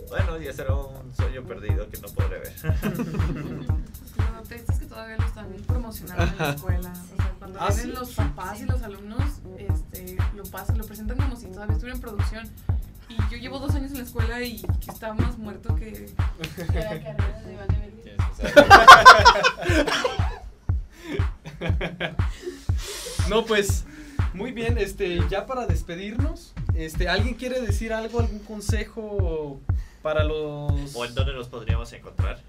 bueno, 0.09 0.39
ya 0.39 0.53
será 0.53 0.75
un 0.75 1.13
sueño 1.15 1.43
perdido 1.45 1.89
que 1.91 1.99
no 2.01 2.09
podré 2.09 2.39
ver. 2.39 2.53
Lo 4.37 4.43
triste 4.49 4.73
es 4.73 4.79
que 4.81 4.87
todavía 4.87 5.17
lo 5.17 5.25
están 5.25 5.53
promocionando 5.67 6.25
en 6.25 6.39
la 6.39 6.51
escuela. 6.51 6.93
O 6.93 7.17
sea, 7.17 7.33
cuando 7.39 7.61
Ah, 7.61 7.69
vienen 7.69 7.87
¿sí? 7.87 7.93
los 7.93 8.11
papás 8.15 8.61
y 8.61 8.65
los 8.65 8.83
alumnos, 8.83 9.25
este, 9.59 10.17
lo 10.35 10.43
pasan, 10.45 10.79
lo 10.79 10.85
presentan 10.85 11.17
como 11.17 11.37
si 11.37 11.47
todavía 11.47 11.75
estuviera 11.75 11.95
en 11.97 12.01
producción. 12.03 12.51
Y 13.09 13.17
yo 13.31 13.37
llevo 13.39 13.59
dos 13.59 13.75
años 13.75 13.91
en 13.93 13.99
la 13.99 14.05
escuela 14.05 14.43
y 14.43 14.61
que 14.81 14.91
está 14.91 15.13
más 15.15 15.39
muerto 15.39 15.75
que... 15.77 15.93
Que 16.73 16.81
la 16.81 17.03
carrera 17.03 17.43
de 17.45 17.57
Vale 17.57 17.79
Verdi. 17.79 18.03
No, 23.29 23.45
pues 23.45 23.85
muy 24.35 24.53
bien, 24.53 24.79
este, 24.79 25.21
ya 25.31 25.47
para 25.47 25.67
despedirnos, 25.67 26.53
este, 26.75 27.09
¿alguien 27.09 27.35
quiere 27.35 27.61
decir 27.61 27.93
algo, 27.93 28.21
algún 28.21 28.41
consejo 28.41 29.61
para 30.03 30.25
los 30.25 30.95
¿O 30.95 31.05
en 31.05 31.15
dónde 31.15 31.33
nos 31.33 31.49
podríamos 31.49 31.93
encontrar? 31.93 32.41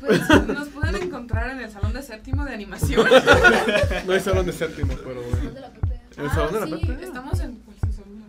Pues 0.00 0.28
nos 0.46 0.68
pueden 0.68 0.96
encontrar 1.02 1.50
en 1.50 1.60
el 1.60 1.70
salón 1.70 1.92
de 1.92 2.02
séptimo 2.02 2.44
de 2.44 2.54
animación. 2.54 3.06
No 4.06 4.12
hay 4.12 4.20
salón 4.20 4.46
de 4.46 4.52
séptimo, 4.52 4.94
pero 5.04 5.22
Salón 5.22 5.30
bueno. 5.30 5.50
de 5.50 5.60
la 5.60 5.70
PPA. 5.70 5.94
¿En 6.16 6.24
el 6.24 6.30
salón 6.30 6.52
de 6.52 6.60
la 6.60 6.66
sí, 6.66 6.86
PPA? 6.86 7.04
estamos 7.04 7.40
en 7.40 7.56
pues, 7.56 7.76
el 7.82 7.92
salón 7.92 8.14
de 8.14 8.20
la 8.20 8.26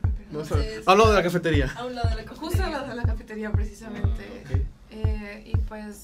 PPA. 0.84 0.96
No 0.96 1.08
de 1.08 1.14
la 1.14 1.24
cafetería. 1.24 1.74
A 1.78 1.86
un 1.86 1.96
lado 1.96 2.10
de 2.10 2.16
la 2.16 2.28
Justo 2.32 2.64
al 2.64 2.72
lado 2.72 2.88
de 2.88 2.96
la 2.96 3.04
cafetería, 3.04 3.52
precisamente. 3.52 4.44
Ok. 4.44 4.62
Eh, 4.92 5.44
y 5.46 5.58
pues 5.58 6.02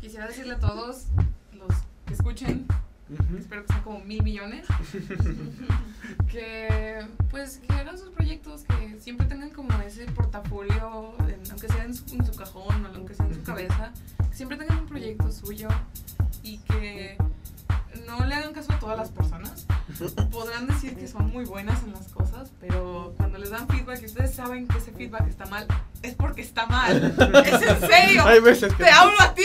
quisiera 0.00 0.26
decirle 0.26 0.54
a 0.54 0.58
todos 0.58 1.06
los 1.52 1.74
que 2.10 2.14
escuchen, 2.14 2.66
Ujú. 3.08 3.36
espero 3.38 3.62
que 3.64 3.68
sean 3.72 3.82
como 3.84 4.00
mil 4.00 4.20
millones, 4.24 4.66
que 6.30 7.04
pues 7.30 7.58
que 7.58 7.72
hagan 7.74 7.96
sus 7.98 8.10
proyectos, 8.10 8.62
que 8.64 8.98
siempre 9.00 9.26
tengan 9.26 9.50
como 9.50 9.70
ese 9.82 10.06
portafolio, 10.06 11.14
en- 11.28 11.50
aunque 11.50 11.68
sea 11.68 11.84
en 11.84 11.94
su, 11.94 12.04
en 12.14 12.26
su 12.26 12.32
cajón 12.34 12.84
o 12.84 12.88
aunque 12.96 13.14
sea 13.14 13.26
en 13.26 13.34
su 13.34 13.42
cabeza, 13.42 13.92
que 14.28 14.36
siempre 14.36 14.56
tengan 14.56 14.78
un 14.80 14.86
proyecto 14.86 15.30
suyo 15.30 15.68
y 16.42 16.58
que 16.58 17.16
no 18.06 18.24
le 18.26 18.34
hagan 18.34 18.52
caso 18.52 18.72
a 18.72 18.78
todas 18.80 18.98
las 18.98 19.10
personas. 19.10 19.66
Podrán 20.30 20.66
decir 20.66 20.96
que 20.96 21.06
son 21.06 21.30
muy 21.30 21.44
buenas 21.44 21.82
en 21.84 21.92
las 21.92 22.08
cosas, 22.08 22.50
pero 22.60 23.14
cuando 23.18 23.38
les 23.38 23.50
dan 23.50 23.68
feedback 23.68 24.02
y 24.02 24.06
ustedes 24.06 24.34
saben 24.34 24.66
que 24.66 24.78
ese 24.78 24.92
feedback 24.92 25.28
está 25.28 25.46
mal, 25.46 25.66
es 26.02 26.14
porque 26.14 26.40
está 26.42 26.66
mal. 26.66 27.14
es 27.46 27.62
en 27.62 27.80
serio. 27.88 28.24
Hay 28.24 28.40
veces 28.40 28.72
que. 28.74 28.84
Te 28.84 28.90
hablo 28.90 29.20
a 29.20 29.34
ti. 29.34 29.42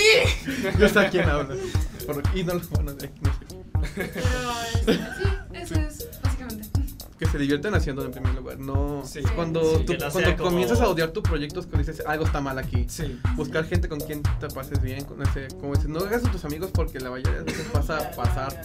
Yo 0.80 0.88
sé 0.90 1.00
a 1.00 1.10
quién 1.10 1.28
habla. 1.30 1.56
Por- 2.06 2.24
Y 2.36 2.44
no 2.44 2.54
lo 2.56 2.62
bueno, 2.72 2.94
de- 2.94 3.12
no 3.22 3.32
sé. 3.34 3.40
Pero 3.96 4.08
este, 4.74 4.94
sí, 4.94 5.00
eso 5.54 5.76
es 5.76 6.10
básicamente. 6.24 6.70
Que 7.18 7.26
se 7.28 7.38
divierten 7.38 7.74
haciendo 7.74 8.04
en 8.04 8.12
primer 8.12 8.36
lugar. 8.36 8.60
No. 8.60 9.04
Sí. 9.06 9.22
Cuando, 9.36 9.62
Sí, 9.78 9.86
tú- 9.86 9.94
que 9.94 9.98
no 10.00 10.12
cuando 10.12 10.36
como- 10.38 10.50
comienzas 10.50 10.82
a 10.82 10.90
odiar 10.90 11.12
tu 11.12 11.24
proyecto 11.24 11.62
es 11.62 11.66
cuando 11.66 11.88
dices 11.88 12.06
algo 12.06 12.26
está 12.26 12.42
mal 12.42 12.58
aquí. 12.60 12.86
Sí. 12.90 13.20
Buscar 13.36 13.64
gente 13.66 13.88
con 13.88 14.00
quien 14.02 14.22
te 14.22 14.48
pases 14.50 14.82
bien. 14.82 15.06
Con 15.06 15.22
ese, 15.22 15.48
como 15.60 15.74
dices, 15.76 15.88
no 15.90 16.00
hagas 16.00 16.26
a 16.26 16.32
tus 16.32 16.44
amigos 16.46 16.72
porque 16.74 17.00
la 17.00 17.10
mayoría 17.12 17.40
de 17.40 17.44
veces 17.44 17.68
pasa 17.72 17.98
a 18.00 18.12
pasar. 18.12 18.62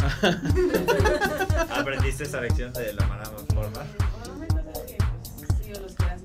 Aprendiste 1.70 2.24
esa 2.24 2.40
lección 2.40 2.72
de 2.72 2.92
la 2.94 3.06
mala 3.06 3.24
forma. 3.54 3.84
Normalmente 4.24 4.62
es 4.82 5.52
que 5.66 5.72
pues, 5.72 5.80
los 5.80 5.94
que 5.94 6.04
a. 6.04 6.16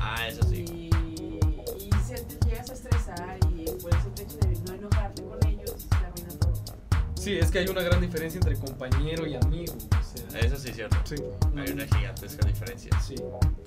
Ah, 0.00 0.28
eso 0.28 0.42
sí. 0.48 0.81
Estresar 2.82 3.38
y 3.54 3.64
por 3.80 3.94
eso 3.94 4.10
el 4.16 4.22
hecho 4.22 4.36
de 4.38 4.60
no 4.66 4.74
enojarte 4.74 5.22
con 5.22 5.46
ellos 5.46 5.86
se 5.88 5.94
arruina 5.96 6.38
todo. 6.40 6.52
Sí, 7.14 7.34
es 7.34 7.50
que 7.50 7.60
hay 7.60 7.68
una 7.68 7.82
gran 7.82 8.00
diferencia 8.00 8.38
entre 8.38 8.56
compañero 8.56 9.26
y 9.26 9.34
amigo. 9.36 9.74
O 9.74 10.30
sea, 10.30 10.40
Eso 10.40 10.56
sí 10.56 10.70
es 10.70 10.76
cierto. 10.76 10.96
Sí. 11.04 11.14
Hay 11.56 11.70
una 11.72 11.86
gigantesca 11.86 12.46
diferencia. 12.46 13.00
sí. 13.00 13.14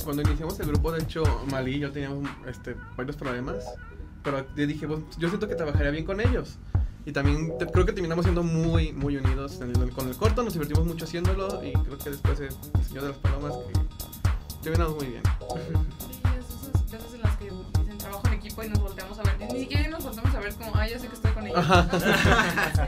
Cuando 0.04 0.22
iniciamos 0.24 0.60
el 0.60 0.68
grupo, 0.68 0.92
de 0.92 1.02
hecho, 1.04 1.24
Malí 1.50 1.76
y 1.76 1.80
yo 1.80 1.92
teníamos 1.92 2.30
este, 2.48 2.76
varios 2.98 3.16
problemas. 3.16 3.64
Pero 4.24 4.46
yo 4.56 4.68
dije, 4.68 4.88
pues, 4.88 5.00
yo 5.18 5.30
siento 5.30 5.48
que 5.48 5.56
trabajaría 5.56 5.92
bien 5.92 6.04
con 6.06 6.20
ellos. 6.20 6.58
Y 7.06 7.12
también 7.12 7.56
te- 7.60 7.68
creo 7.68 7.86
que 7.86 7.94
terminamos 7.94 8.26
siendo 8.26 8.42
muy, 8.44 8.92
muy 8.92 9.16
unidos 9.18 9.62
en 9.62 9.70
el- 9.76 9.92
con 9.92 10.10
el 10.10 10.18
corto. 10.18 10.44
Nos 10.44 10.54
divertimos 10.54 10.86
mucho 10.86 11.06
haciéndolo. 11.06 11.64
Y 11.64 11.72
creo 11.74 11.98
que 11.98 12.10
después 12.10 12.40
el 12.40 12.50
Señor 12.84 13.04
de 13.04 13.10
las 13.10 13.18
Palomas, 13.20 13.54
que 13.54 14.64
terminamos 14.64 14.96
muy 14.96 15.06
bien. 15.12 15.24
ver 20.58 20.68
como, 20.68 20.76
ah, 20.76 20.88
ya 20.88 21.00
sé 21.00 21.08
que 21.08 21.16
estoy 21.16 21.32
con 21.32 21.48
ellos. 21.48 21.58
Ajá. 21.58 22.88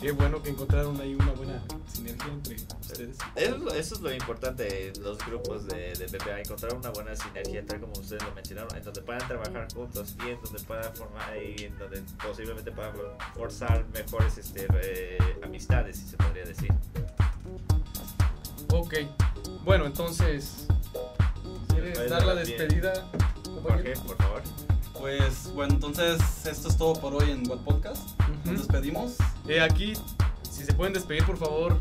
Qué 0.00 0.12
bueno 0.12 0.42
que 0.42 0.48
encontraron 0.48 0.98
ahí 0.98 1.14
una 1.14 1.32
buena 1.32 1.62
sinergia 1.92 2.32
entre 2.32 2.54
ustedes. 2.54 3.18
Eso, 3.36 3.74
eso 3.74 3.94
es 3.96 4.00
lo 4.00 4.10
importante 4.10 4.62
de 4.62 4.92
los 4.98 5.18
grupos 5.26 5.66
de, 5.66 5.92
de 5.92 6.06
PPA, 6.06 6.40
encontrar 6.40 6.74
una 6.74 6.88
buena 6.88 7.14
sinergia, 7.14 7.66
tal 7.66 7.80
como 7.80 7.92
ustedes 7.92 8.22
lo 8.22 8.34
mencionaron, 8.34 8.74
en 8.74 8.82
donde 8.82 9.02
puedan 9.02 9.28
trabajar 9.28 9.68
juntos 9.74 10.16
y 10.24 10.30
en 10.30 10.40
donde 10.42 10.62
puedan 10.62 10.96
formar 10.96 11.36
y 11.36 11.64
en 11.64 11.78
donde 11.78 12.02
posiblemente 12.26 12.72
puedan 12.72 12.94
forzar 13.34 13.84
mejores 13.92 14.38
este, 14.38 14.66
eh, 14.72 15.18
amistades, 15.42 15.98
si 15.98 16.06
se 16.06 16.16
podría 16.16 16.44
decir. 16.44 16.72
Ok. 18.72 18.94
Bueno, 19.64 19.84
entonces. 19.84 20.66
¿Quieres 21.68 22.08
dar 22.08 22.24
la 22.24 22.34
dar 22.34 22.46
bien. 22.46 22.58
despedida? 22.58 23.06
Jorge, 23.62 23.92
por 24.06 24.16
favor. 24.16 24.42
Pues 25.00 25.50
bueno, 25.54 25.72
entonces 25.74 26.20
esto 26.44 26.68
es 26.68 26.76
todo 26.76 26.92
por 26.92 27.14
hoy 27.14 27.30
en 27.30 27.48
What 27.48 27.60
Podcast. 27.60 28.20
Nos 28.44 28.58
despedimos. 28.58 29.16
Eh, 29.48 29.62
aquí, 29.62 29.94
si 30.42 30.62
se 30.62 30.74
pueden 30.74 30.92
despedir, 30.92 31.24
por 31.24 31.38
favor, 31.38 31.80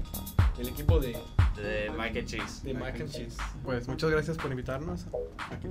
el 0.57 0.69
equipo 0.69 1.01
de, 1.01 1.17
De 1.57 1.91
Mac 1.97 2.15
and 2.15 2.25
Cheese. 2.25 2.63
de 2.63 2.73
Mac 2.73 2.97
and 2.97 3.11
Cheese. 3.11 3.35
Pues 3.65 3.89
muchas 3.89 4.09
gracias 4.09 4.37
por 4.37 4.49
invitarnos. 4.51 5.05
Aquí. 5.51 5.67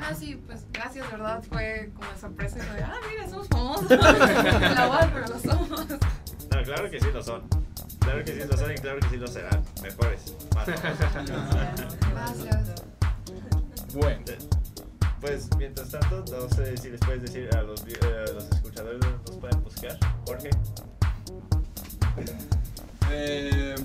Ah, 0.00 0.12
sí, 0.12 0.42
pues 0.44 0.66
gracias, 0.72 1.06
de 1.06 1.12
verdad. 1.12 1.44
Fue 1.48 1.92
como 1.94 2.10
de 2.10 2.18
sorpresa. 2.18 2.56
de, 2.56 2.82
ah, 2.82 2.96
mira, 3.08 3.30
somos 3.30 3.46
famosos. 3.46 3.88
La 3.90 4.86
voz, 4.88 5.06
pero 5.14 5.28
lo 5.28 5.38
somos. 5.38 5.88
No, 5.88 6.62
claro 6.64 6.90
que 6.90 6.98
sí 6.98 7.06
lo 7.14 7.22
son. 7.22 7.42
Claro 8.00 8.24
que 8.24 8.32
sí 8.32 8.48
lo 8.48 8.56
son 8.56 8.72
y 8.72 8.74
claro 8.74 8.98
que 8.98 9.08
sí 9.08 9.16
lo 9.18 9.28
serán. 9.28 9.62
Mejores. 9.82 10.34
Más. 10.56 10.66
Gracias. 12.10 12.82
Bueno, 13.94 14.24
Pues 15.22 15.48
mientras 15.56 15.88
tanto, 15.88 16.24
no 16.32 16.48
sé 16.48 16.76
si 16.76 16.90
les 16.90 16.98
puedes 16.98 17.22
decir 17.22 17.48
a 17.56 17.62
los, 17.62 17.80
eh, 17.86 17.96
a 18.02 18.32
los 18.32 18.50
escuchadores 18.50 19.00
dónde 19.00 19.18
nos 19.24 19.36
pueden 19.36 19.62
buscar. 19.62 19.98
Jorge. 20.26 20.50
Eh, 23.12 23.76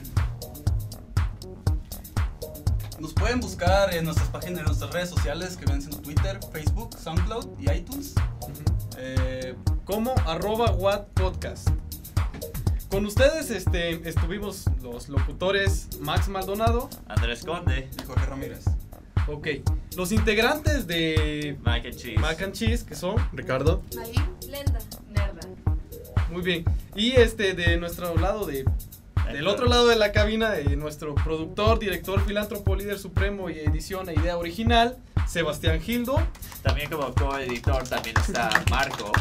nos 2.98 3.14
pueden 3.14 3.40
buscar 3.40 3.94
en 3.94 4.06
nuestras 4.06 4.30
páginas, 4.30 4.62
en 4.62 4.66
nuestras 4.66 4.92
redes 4.92 5.10
sociales 5.12 5.56
que 5.58 5.66
vienen 5.66 5.84
siendo 5.84 6.02
Twitter, 6.02 6.40
Facebook, 6.52 6.98
SoundCloud 6.98 7.60
y 7.60 7.70
iTunes. 7.70 8.16
Eh, 8.98 9.56
como 9.86 10.16
arroba 10.26 10.72
Watt 10.72 11.08
Podcast. 11.10 11.70
Con 12.90 13.06
ustedes 13.06 13.52
este, 13.52 14.10
estuvimos 14.10 14.66
los 14.82 15.08
locutores 15.08 16.00
Max 16.00 16.30
Maldonado. 16.30 16.90
Andrés 17.08 17.46
Conde. 17.46 17.92
y 17.96 18.04
Jorge 18.06 18.26
Ramírez. 18.26 18.66
Ok. 19.28 19.48
Los 19.96 20.12
integrantes 20.12 20.88
de 20.88 21.58
Mac 21.64 21.86
and 21.86 21.96
Cheese. 21.96 22.20
Mac 22.20 22.42
and 22.42 22.54
Cheese, 22.54 22.84
que 22.86 22.96
son 22.96 23.16
Ricardo. 23.34 23.84
Ahí. 24.02 24.14
Lenda. 24.50 24.80
Nerda. 25.10 25.42
Muy 26.32 26.42
bien. 26.42 26.64
Y 26.96 27.12
este 27.14 27.54
de 27.54 27.78
nuestro 27.78 28.16
lado 28.18 28.46
de 28.46 28.66
del 29.32 29.46
otro 29.48 29.66
lado 29.66 29.88
de 29.90 29.98
la 29.98 30.14
cabina 30.14 30.52
de 30.52 30.78
nuestro 30.78 31.14
productor, 31.14 31.80
director, 31.80 32.26
filántropo, 32.26 32.78
líder 32.78 32.98
supremo 32.98 33.50
y 33.50 33.60
edición 33.60 34.08
e 34.08 34.14
idea 34.14 34.38
original, 34.38 34.98
Sebastián 35.28 35.82
Gildo, 35.82 36.26
También 36.62 36.90
como 36.90 37.14
coeditor 37.14 37.84
también 37.90 38.16
está 38.18 38.50
Marco. 38.72 39.12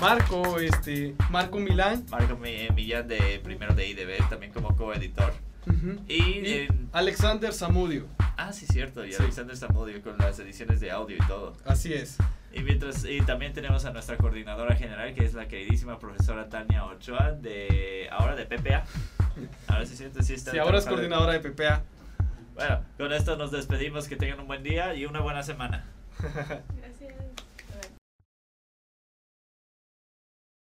Marco, 0.00 0.58
este, 0.58 1.14
Marco 1.30 1.58
Milán 1.60 2.04
Marco 2.10 2.36
Mi- 2.38 2.68
Millán 2.74 3.06
de 3.06 3.40
primero 3.44 3.72
de 3.74 3.86
IDB, 3.88 4.28
también 4.28 4.50
como 4.52 4.74
coeditor. 4.76 5.32
Y, 6.08 6.14
y 6.14 6.66
en- 6.68 6.88
Alexander 6.92 7.52
Zamudio. 7.52 8.06
Ah, 8.48 8.52
sí, 8.52 8.66
cierto, 8.66 9.04
y 9.04 9.12
Sí. 9.12 9.22
Alexander 9.22 9.56
Zamudio 9.56 10.02
con 10.02 10.16
las 10.18 10.38
ediciones 10.38 10.80
de 10.80 10.90
audio 10.90 11.16
y 11.16 11.26
todo. 11.26 11.56
Así 11.64 11.92
es. 11.94 12.16
Y 12.52 12.62
mientras 12.62 13.04
y 13.04 13.20
también 13.20 13.52
tenemos 13.52 13.84
a 13.84 13.92
nuestra 13.92 14.16
coordinadora 14.16 14.74
general, 14.76 15.14
que 15.14 15.24
es 15.24 15.34
la 15.34 15.46
queridísima 15.46 15.98
profesora 15.98 16.48
Tania 16.48 16.84
Ochoa, 16.84 17.32
de 17.32 18.08
ahora 18.10 18.34
de 18.34 18.46
PPA. 18.46 18.84
Ahora 19.68 19.86
sí 19.86 19.96
siento, 19.96 20.22
sí 20.22 20.34
está 20.34 20.50
Sí, 20.50 20.58
ahora 20.58 20.78
es 20.78 20.86
coordinadora 20.86 21.32
de 21.32 21.40
PPA. 21.40 21.82
Bueno, 22.54 22.80
con 22.98 23.12
esto 23.12 23.36
nos 23.36 23.52
despedimos, 23.52 24.08
que 24.08 24.16
tengan 24.16 24.40
un 24.40 24.46
buen 24.46 24.62
día 24.62 24.94
y 24.94 25.06
una 25.06 25.20
buena 25.20 25.42
semana. 25.42 25.84